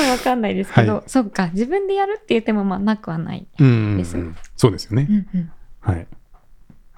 [0.10, 3.46] わかんないですけど、はいそっか、自分でやるって言ってもまあなくはない。
[3.58, 4.16] うんです
[4.56, 5.12] そうですよねう。
[5.12, 5.52] んうん。
[5.80, 6.06] はい。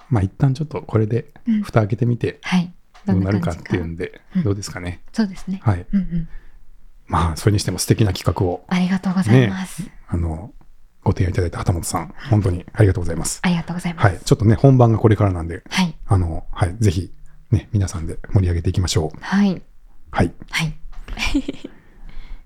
[0.09, 2.73] まあ一旦ちょっとこれでうん蓋開けてみてはい。
[3.05, 5.01] どうなるかっていうんでうんどうですかね。
[5.11, 5.59] そうですね。
[5.63, 5.85] はい。
[5.93, 6.27] うんうん。
[7.13, 9.83] まあそれにしても素敵な企画をありがとうございます。
[10.07, 10.51] あの
[11.03, 13.39] ご提案いただいた旗本さん本当にありがとうございます。
[13.43, 14.07] ありがとうございます。
[14.07, 14.19] はい。
[14.19, 15.95] ちょっとね本番がこれからなんではい。
[16.07, 17.11] あのはいぜひ
[17.51, 19.17] ね皆さんで盛り上げていきましょう。
[19.21, 19.61] はい。
[20.09, 20.33] はい。
[20.49, 20.73] はい。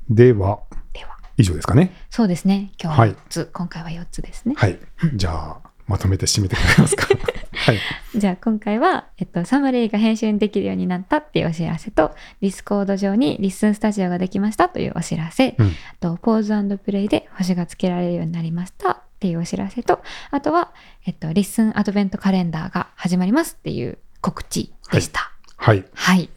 [0.09, 0.59] では
[0.93, 1.93] では、以上ですかね。
[2.09, 2.73] そうですね。
[2.81, 4.55] 今日ははい4つ、今回は4つですね。
[4.57, 4.77] はい。
[5.15, 5.31] じゃ
[5.63, 7.07] あまとめて締めてくれますか。
[7.67, 7.79] はい。
[8.15, 20.01] じゃあ今回は、えっと、サマリーが編集にできるようになったっていうお知らせと、 Discord 上に LISTEN スタジオができましたというお知らせ、うんあとポーズプレイで星がつけられるようになりましたっていうお知らせと、
[20.31, 20.71] あとは、
[21.05, 25.33] えっと、 LISTEN アドベントカレンダーが始まりますっていう告知でした。
[25.57, 25.83] はい。
[25.93, 26.29] はい。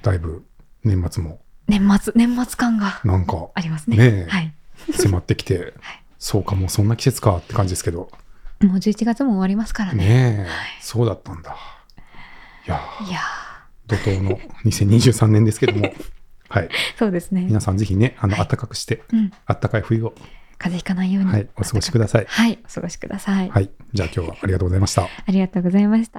[0.00, 0.42] だいぶ
[0.84, 3.98] 年末も年末、年末感がなんかありますね。
[3.98, 4.54] ねえはい。
[4.94, 8.10] 迫ってきて、 はいそうかもうそんな季節かって感じですけど
[8.60, 10.04] もう11月も終わりますからね。
[10.04, 10.48] ねえ、
[10.80, 11.56] そうだったんだ
[12.66, 13.20] いやーいや
[13.86, 15.92] 怒涛の2023年ですけども
[16.48, 17.42] はいーそうですね。
[17.42, 19.30] 皆さんぜひねあのはい暖かくして、うん。
[19.46, 20.10] 暖かい冬を
[20.58, 21.30] 風邪ひかないように。
[21.30, 22.58] はいお過ごしくださいはい。
[22.64, 23.48] お過ごしください。
[23.48, 26.18] はいじゃあ今日はありがとうございましたありがとうございました。